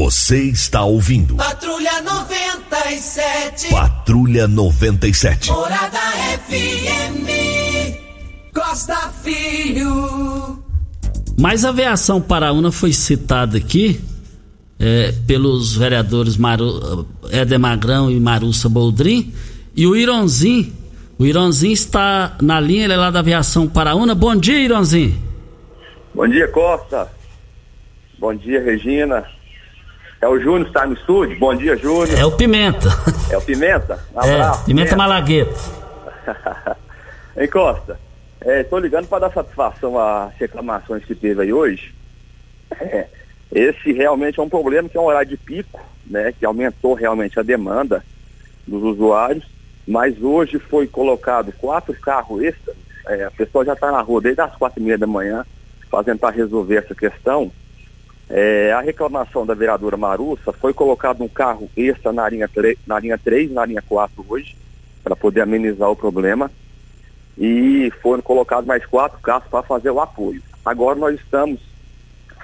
Você 0.00 0.44
está 0.44 0.82
ouvindo. 0.82 1.36
Patrulha 1.36 2.00
97. 2.00 3.68
Patrulha 3.68 4.48
97. 4.48 5.50
Morada 5.52 5.98
FM. 6.48 7.28
Costa 8.54 8.96
Filho. 9.22 10.58
Mas 11.38 11.66
a 11.66 11.68
aviação 11.68 12.18
Paraúna 12.18 12.72
foi 12.72 12.94
citada 12.94 13.58
aqui 13.58 14.00
é, 14.78 15.12
pelos 15.26 15.76
vereadores 15.76 16.38
Maru, 16.38 17.06
Éder 17.30 17.58
Magrão 17.58 18.10
e 18.10 18.18
Marussa 18.18 18.70
Boldrin. 18.70 19.34
E 19.76 19.86
o 19.86 19.94
Ironzin, 19.94 20.72
o 21.18 21.26
Ironzin 21.26 21.72
está 21.72 22.38
na 22.40 22.58
linha, 22.58 22.84
ele 22.84 22.94
é 22.94 22.96
lá 22.96 23.10
da 23.10 23.18
aviação 23.18 23.68
Paraúna. 23.68 24.14
Bom 24.14 24.34
dia, 24.34 24.60
Ironzin. 24.60 25.14
Bom 26.14 26.26
dia, 26.26 26.48
Costa. 26.48 27.06
Bom 28.18 28.34
dia, 28.34 28.64
Regina. 28.64 29.38
É 30.20 30.28
o 30.28 30.38
Júnior 30.38 30.64
que 30.64 30.70
está 30.70 30.86
no 30.86 30.92
estúdio? 30.94 31.38
Bom 31.38 31.54
dia, 31.54 31.76
Júnior. 31.76 32.18
É 32.18 32.24
o 32.26 32.32
Pimenta. 32.36 32.88
É 33.30 33.36
o 33.38 33.40
Pimenta? 33.40 33.98
Um 34.14 34.20
É, 34.22 34.34
abraço, 34.34 34.64
Pimenta 34.64 34.96
Malagueta. 34.96 35.54
Hein, 37.36 37.48
Costa? 37.48 37.98
Estou 38.44 38.78
ligando 38.80 39.06
para 39.06 39.20
dar 39.28 39.32
satisfação 39.32 39.98
às 39.98 40.34
reclamações 40.34 41.04
que 41.04 41.14
teve 41.14 41.42
aí 41.42 41.52
hoje. 41.52 41.94
É, 42.80 43.06
esse 43.52 43.92
realmente 43.92 44.38
é 44.38 44.42
um 44.42 44.48
problema 44.48 44.88
que 44.88 44.96
é 44.96 45.00
um 45.00 45.04
horário 45.06 45.28
de 45.28 45.36
pico, 45.36 45.80
né? 46.06 46.32
Que 46.38 46.44
aumentou 46.44 46.94
realmente 46.94 47.38
a 47.38 47.42
demanda 47.42 48.04
dos 48.66 48.82
usuários. 48.82 49.44
Mas 49.86 50.20
hoje 50.20 50.58
foi 50.58 50.86
colocado 50.86 51.52
quatro 51.52 51.94
carros 51.94 52.42
extras. 52.42 52.76
É, 53.06 53.24
a 53.24 53.30
pessoa 53.30 53.64
já 53.64 53.72
está 53.74 53.90
na 53.92 54.00
rua 54.00 54.20
desde 54.20 54.40
as 54.42 54.54
quatro 54.56 54.80
e 54.80 54.84
meia 54.84 54.98
da 54.98 55.06
manhã 55.06 55.46
fazendo 55.90 56.18
para 56.18 56.34
resolver 56.34 56.76
essa 56.76 56.94
questão. 56.94 57.50
É, 58.32 58.72
a 58.72 58.80
reclamação 58.80 59.44
da 59.44 59.54
vereadora 59.54 59.96
Marussa 59.96 60.52
foi 60.52 60.72
colocado 60.72 61.20
um 61.22 61.28
carro 61.28 61.68
extra 61.76 62.12
na 62.12 62.28
linha, 62.28 62.48
3, 62.48 62.78
na 62.86 63.00
linha 63.00 63.18
3, 63.18 63.50
na 63.50 63.66
linha 63.66 63.82
4 63.82 64.24
hoje, 64.28 64.56
para 65.02 65.16
poder 65.16 65.40
amenizar 65.40 65.90
o 65.90 65.96
problema. 65.96 66.48
E 67.36 67.92
foram 68.00 68.22
colocados 68.22 68.66
mais 68.66 68.86
quatro 68.86 69.18
carros 69.18 69.48
para 69.48 69.64
fazer 69.64 69.90
o 69.90 70.00
apoio. 70.00 70.40
Agora 70.64 70.96
nós 70.96 71.18
estamos 71.18 71.60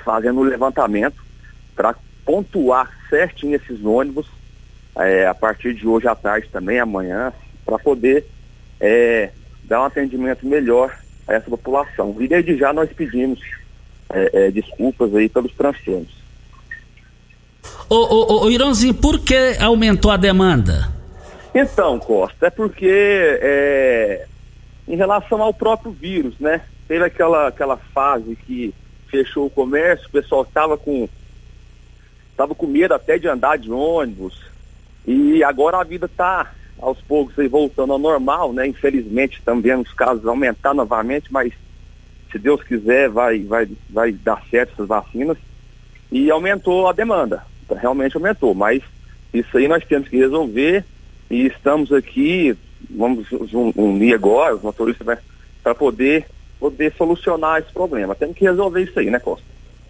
fazendo 0.04 0.40
o 0.40 0.44
levantamento 0.44 1.24
para 1.76 1.94
pontuar 2.24 2.90
certinho 3.08 3.54
esses 3.54 3.84
ônibus 3.84 4.26
é, 4.96 5.26
a 5.26 5.34
partir 5.34 5.72
de 5.74 5.86
hoje 5.86 6.08
à 6.08 6.16
tarde 6.16 6.48
também, 6.50 6.80
amanhã, 6.80 7.32
para 7.64 7.78
poder 7.78 8.26
é, 8.80 9.30
dar 9.64 9.82
um 9.82 9.84
atendimento 9.84 10.44
melhor 10.44 10.96
a 11.28 11.34
essa 11.34 11.48
população. 11.48 12.16
E 12.18 12.26
desde 12.26 12.56
já 12.56 12.72
nós 12.72 12.92
pedimos 12.92 13.40
é, 14.12 14.46
é, 14.46 14.50
desculpas 14.50 15.14
aí 15.14 15.28
pelos 15.28 15.52
transtornos. 15.52 16.14
Ô, 17.88 17.94
ô, 17.96 18.44
ô, 18.44 18.50
Irãozinho, 18.50 18.94
por 18.94 19.18
que 19.20 19.56
aumentou 19.60 20.10
a 20.10 20.16
demanda? 20.16 20.92
Então, 21.54 21.98
Costa, 21.98 22.46
é 22.46 22.50
porque 22.50 22.88
é, 22.90 24.26
em 24.86 24.96
relação 24.96 25.42
ao 25.42 25.54
próprio 25.54 25.90
vírus, 25.90 26.38
né? 26.38 26.62
Teve 26.86 27.04
aquela, 27.04 27.48
aquela 27.48 27.76
fase 27.76 28.36
que 28.36 28.74
fechou 29.08 29.46
o 29.46 29.50
comércio, 29.50 30.06
o 30.08 30.12
pessoal 30.12 30.42
estava 30.42 30.76
com 30.76 31.08
tava 32.36 32.54
com 32.54 32.66
medo 32.66 32.92
até 32.92 33.18
de 33.18 33.26
andar 33.26 33.56
de 33.56 33.72
ônibus. 33.72 34.44
E 35.06 35.42
agora 35.42 35.78
a 35.78 35.84
vida 35.84 36.06
está 36.06 36.52
aos 36.78 37.00
poucos 37.00 37.38
aí 37.38 37.48
voltando 37.48 37.92
ao 37.92 37.98
normal, 37.98 38.52
né? 38.52 38.66
Infelizmente 38.66 39.40
também 39.42 39.74
os 39.74 39.92
casos 39.94 40.26
aumentar 40.26 40.74
novamente, 40.74 41.32
mas 41.32 41.52
se 42.36 42.42
Deus 42.42 42.62
quiser 42.62 43.08
vai, 43.08 43.40
vai, 43.40 43.68
vai 43.88 44.12
dar 44.12 44.42
certo 44.50 44.72
essas 44.74 44.86
vacinas. 44.86 45.38
E 46.12 46.30
aumentou 46.30 46.86
a 46.86 46.92
demanda, 46.92 47.42
realmente 47.68 48.16
aumentou, 48.16 48.54
mas 48.54 48.82
isso 49.32 49.56
aí 49.56 49.66
nós 49.66 49.84
temos 49.84 50.08
que 50.08 50.16
resolver 50.16 50.84
e 51.30 51.46
estamos 51.46 51.92
aqui, 51.92 52.56
vamos 52.88 53.26
un- 53.32 53.72
unir 53.74 54.14
agora, 54.14 54.54
os 54.54 54.62
motoristas, 54.62 55.18
para 55.62 55.74
poder, 55.74 56.26
poder 56.60 56.92
solucionar 56.96 57.60
esse 57.60 57.72
problema. 57.72 58.14
Temos 58.14 58.36
que 58.36 58.44
resolver 58.44 58.82
isso 58.82 58.98
aí, 59.00 59.10
né, 59.10 59.18
Costa? 59.18 59.44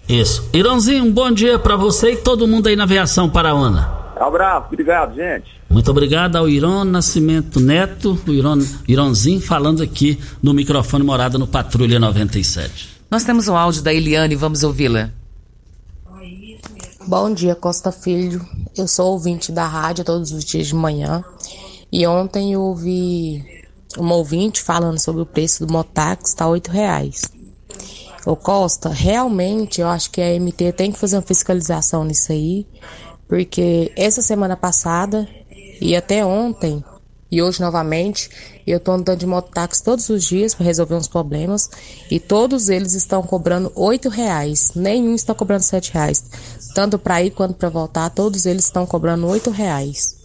Isso. 0.09 0.49
Irãozinho, 0.53 1.05
um 1.05 1.13
bom 1.13 1.31
dia 1.31 1.59
pra 1.59 1.77
você 1.77 2.13
e 2.13 2.17
todo 2.17 2.47
mundo 2.47 2.69
aí 2.69 2.77
na 2.77 2.85
aviação 2.85 3.29
Paraona. 3.29 4.07
Abraço, 4.17 4.69
obrigado, 4.69 5.15
gente. 5.15 5.51
Muito 5.69 5.91
obrigado 5.91 6.37
ao 6.37 6.49
Irão 6.49 6.85
Nascimento 6.85 7.61
Neto, 7.61 8.19
o 8.27 8.33
Irão, 8.33 8.57
Irãozinho, 8.89 9.41
falando 9.41 9.83
aqui 9.83 10.19
no 10.43 10.55
microfone 10.55 11.05
morada 11.05 11.37
no 11.37 11.47
Patrulha 11.47 11.99
97. 11.99 12.97
Nós 13.11 13.25
temos 13.25 13.47
um 13.49 13.57
áudio 13.57 13.83
da 13.83 13.93
Eliane, 13.93 14.35
vamos 14.37 14.63
ouvi-la. 14.63 15.11
Bom 17.07 17.33
dia, 17.33 17.55
Costa 17.55 17.93
Filho. 17.93 18.45
Eu 18.77 18.89
sou 18.89 19.13
ouvinte 19.13 19.53
da 19.53 19.67
rádio 19.67 20.05
todos 20.05 20.33
os 20.33 20.45
dias 20.45 20.67
de 20.69 20.75
manhã. 20.75 21.23
E 21.93 22.07
ontem 22.07 22.53
eu 22.53 22.63
ouvi 22.63 23.45
uma 23.97 24.15
ouvinte 24.15 24.63
falando 24.63 24.99
sobre 24.99 25.23
o 25.23 25.27
preço 25.27 25.65
do 25.65 25.73
motax, 25.73 26.31
está 26.31 26.49
oito 26.49 26.71
reais. 26.71 27.23
Ô 28.27 28.35
Costa, 28.35 28.89
realmente 28.89 29.81
eu 29.81 29.87
acho 29.87 30.11
que 30.11 30.21
a 30.21 30.41
MT 30.41 30.73
tem 30.73 30.91
que 30.91 30.99
fazer 30.99 31.15
uma 31.15 31.23
fiscalização 31.23 32.03
nisso 32.03 32.33
aí, 32.33 32.67
porque 33.29 33.93
essa 33.95 34.21
semana 34.21 34.57
passada 34.57 35.29
e 35.81 35.95
até 35.95 36.27
ontem 36.27 36.83
e 37.31 37.41
hoje 37.41 37.61
novamente 37.61 38.29
eu 38.67 38.81
tô 38.81 38.91
andando 38.91 39.21
de 39.21 39.27
mototáxi 39.27 39.83
todos 39.85 40.09
os 40.09 40.25
dias 40.25 40.55
para 40.55 40.67
resolver 40.67 40.97
uns 40.97 41.07
problemas 41.07 41.71
e 42.11 42.19
todos 42.19 42.69
eles 42.69 42.95
estão 42.95 43.23
cobrando 43.23 43.71
oito 43.77 44.09
reais, 44.09 44.73
nenhum 44.75 45.15
está 45.15 45.33
cobrando 45.33 45.63
sete 45.63 45.93
reais, 45.93 46.25
tanto 46.75 46.99
para 46.99 47.23
ir 47.23 47.31
quanto 47.31 47.55
para 47.55 47.69
voltar, 47.69 48.11
todos 48.11 48.45
eles 48.45 48.65
estão 48.65 48.85
cobrando 48.85 49.25
oito 49.29 49.51
reais. 49.51 50.17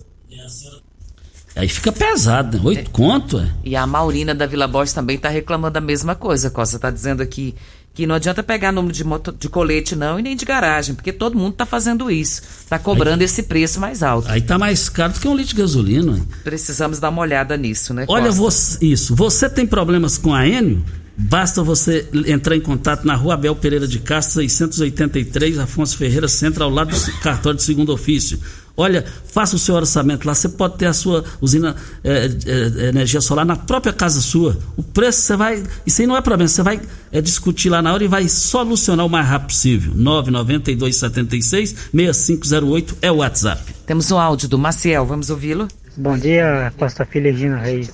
Aí 1.56 1.68
fica 1.68 1.92
pesado, 1.92 2.58
né? 2.58 2.64
Oito 2.66 2.92
conto, 2.92 3.38
é? 3.38 3.54
E 3.64 3.76
a 3.76 3.86
Maurina 3.86 4.34
da 4.34 4.46
Vila 4.46 4.68
Borges 4.68 4.94
também 4.94 5.18
está 5.18 5.28
reclamando 5.28 5.78
a 5.78 5.82
mesma 5.82 6.16
coisa, 6.16 6.50
Costa. 6.50 6.78
Está 6.78 6.90
dizendo 6.90 7.22
aqui 7.22 7.56
que 7.94 8.08
não 8.08 8.16
adianta 8.16 8.42
pegar 8.42 8.72
número 8.72 8.94
de, 8.94 9.04
moto, 9.04 9.36
de 9.38 9.50
colete 9.50 9.96
não 9.96 10.20
e 10.20 10.22
nem 10.22 10.36
de 10.36 10.46
garagem, 10.46 10.96
porque 10.96 11.12
todo 11.12 11.38
mundo 11.38 11.52
está 11.52 11.66
fazendo 11.66 12.10
isso. 12.10 12.42
Está 12.64 12.80
cobrando 12.80 13.22
esse 13.22 13.44
preço 13.44 13.80
mais 13.80 14.02
alto. 14.02 14.30
Aí 14.30 14.42
tá 14.42 14.58
mais 14.58 14.88
caro 14.88 15.14
do 15.14 15.20
que 15.20 15.28
um 15.28 15.36
litro 15.36 15.56
de 15.56 15.62
gasolina. 15.62 16.18
hein? 16.18 16.28
Precisamos 16.44 17.00
dar 17.00 17.10
uma 17.10 17.22
olhada 17.22 17.58
nisso, 17.58 17.94
né, 17.94 18.06
Olha, 18.08 18.32
você, 18.32 18.78
isso. 18.86 19.16
Você 19.16 19.50
tem 19.50 19.68
problemas 19.68 20.18
com 20.18 20.34
a 20.34 20.48
Enio? 20.48 20.84
Basta 21.18 21.62
você 21.62 22.08
entrar 22.26 22.56
em 22.56 22.62
contato 22.62 23.06
na 23.06 23.14
rua 23.16 23.36
Abel 23.36 23.56
Pereira 23.56 23.88
de 23.88 24.00
Castro, 24.00 24.42
683, 24.42 25.60
Afonso 25.60 25.98
Ferreira 25.98 26.28
Centro, 26.28 26.64
ao 26.64 26.70
lado 26.70 26.96
do 26.96 27.20
cartório 27.20 27.58
de 27.58 27.64
segundo 27.64 27.92
ofício. 27.94 28.40
Olha, 28.76 29.06
faça 29.26 29.56
o 29.56 29.60
seu 29.60 29.76
orçamento 29.76 30.28
lá. 30.28 30.34
Você 30.34 30.50
pode 30.50 30.78
ter 30.78 30.88
a 30.88 30.94
sua 30.94 31.24
usina 31.40 31.76
é, 32.04 32.28
é, 32.46 32.90
energia 32.90 33.22
solar 33.22 33.46
na 33.46 33.56
própria 33.56 33.94
casa 33.94 34.20
sua. 34.22 34.58
O 34.76 34.82
preço 34.84 35.22
você 35.22 35.36
vai. 35.36 35.62
Isso 35.86 36.02
aí 36.02 36.08
não 36.08 36.18
é 36.18 36.22
problema. 36.22 36.48
Você 36.48 36.64
vai 36.64 36.82
é, 37.12 37.22
discutir 37.22 37.70
lá 37.70 37.80
na 37.82 37.94
hora 37.94 38.04
e 38.04 38.08
vai 38.08 38.28
solucionar 38.28 39.06
o 39.06 39.10
mais 39.10 39.28
rápido 39.28 39.50
possível. 39.50 39.94
99276-6508 39.96 42.96
é 43.02 43.12
o 43.12 43.18
WhatsApp. 43.18 43.62
Temos 43.86 44.10
um 44.12 44.18
áudio 44.18 44.50
do 44.50 44.58
Maciel, 44.58 45.06
vamos 45.06 45.30
ouvi-lo? 45.30 45.68
Bom 45.98 46.18
dia, 46.18 46.72
Costa 46.78 47.06
Filha 47.06 47.30
Regina 47.32 47.58
Reis. 47.58 47.92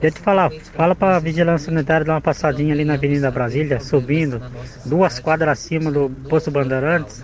Deixa 0.00 0.02
eu 0.02 0.12
te 0.12 0.20
falar, 0.20 0.50
fala 0.74 0.94
pra 0.94 1.18
Vigilância 1.18 1.66
Sanitária 1.66 2.06
dar 2.06 2.14
uma 2.14 2.22
passadinha 2.22 2.72
ali 2.72 2.86
na 2.86 2.94
Avenida 2.94 3.30
Brasília, 3.30 3.78
subindo, 3.80 4.40
duas 4.86 5.18
quadras 5.18 5.58
acima 5.58 5.92
do 5.92 6.08
Posto 6.26 6.50
Bandeirantes. 6.50 7.22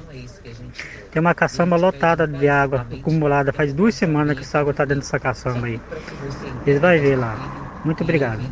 Tem 1.16 1.20
uma 1.22 1.34
caçamba 1.34 1.76
lotada 1.76 2.26
de 2.26 2.46
água 2.46 2.86
acumulada, 2.92 3.50
faz 3.50 3.72
duas 3.72 3.94
semanas 3.94 4.36
que 4.36 4.42
essa 4.44 4.58
água 4.58 4.74
tá 4.74 4.84
dentro 4.84 5.00
dessa 5.00 5.18
caçamba 5.18 5.66
aí. 5.66 5.80
Eles 6.66 6.78
vão 6.78 6.90
ver 6.90 7.16
lá. 7.16 7.80
Muito 7.86 8.02
obrigado. 8.04 8.42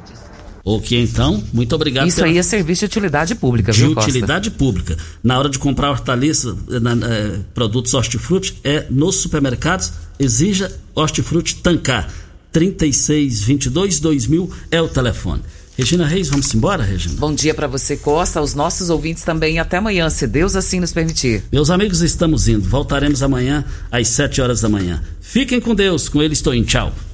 Ok, 0.65 0.99
então, 1.03 1.45
muito 1.53 1.75
obrigado. 1.75 2.09
Isso 2.09 2.25
aí 2.25 2.39
é 2.39 2.43
serviço 2.43 2.81
de 2.81 2.87
utilidade 2.87 3.35
pública, 3.35 3.71
de 3.71 3.81
viu, 3.81 3.95
Costa? 3.95 4.09
utilidade 4.09 4.51
pública. 4.51 4.97
Na 5.23 5.39
hora 5.39 5.51
de 5.51 5.59
comprar 5.59 5.91
hortaliça, 5.91 6.57
na- 6.81 6.93
eh, 7.07 7.41
produtos 7.53 7.93
hortifruti, 7.93 8.59
é 8.65 8.87
nos 8.89 9.17
supermercados, 9.17 9.93
exija 10.19 10.73
hortifruti 10.95 11.57
tancar. 11.57 12.09
3622 12.51 14.01
2000 14.01 14.51
é 14.71 14.81
o 14.81 14.89
telefone. 14.89 15.43
Regina 15.77 16.07
Reis, 16.07 16.29
vamos 16.29 16.55
embora, 16.55 16.85
Regina? 16.85 17.17
Bom 17.19 17.35
dia 17.35 17.53
para 17.53 17.67
você, 17.67 17.97
Costa, 17.97 18.39
aos 18.39 18.55
nossos 18.55 18.91
ouvintes 18.91 19.25
também. 19.25 19.59
Até 19.59 19.79
amanhã, 19.79 20.09
se 20.09 20.25
Deus 20.25 20.55
assim 20.55 20.79
nos 20.79 20.93
permitir. 20.93 21.43
Meus 21.51 21.69
amigos, 21.69 22.01
estamos 22.01 22.47
indo. 22.47 22.69
Voltaremos 22.69 23.25
amanhã 23.25 23.65
às 23.91 24.07
7 24.09 24.41
horas 24.41 24.61
da 24.61 24.69
manhã. 24.69 25.03
Fiquem 25.21 25.61
com 25.61 25.75
Deus. 25.75 26.09
Com 26.09 26.23
ele 26.23 26.35
estou 26.35 26.55
em 26.55 26.63
tchau. 26.63 26.93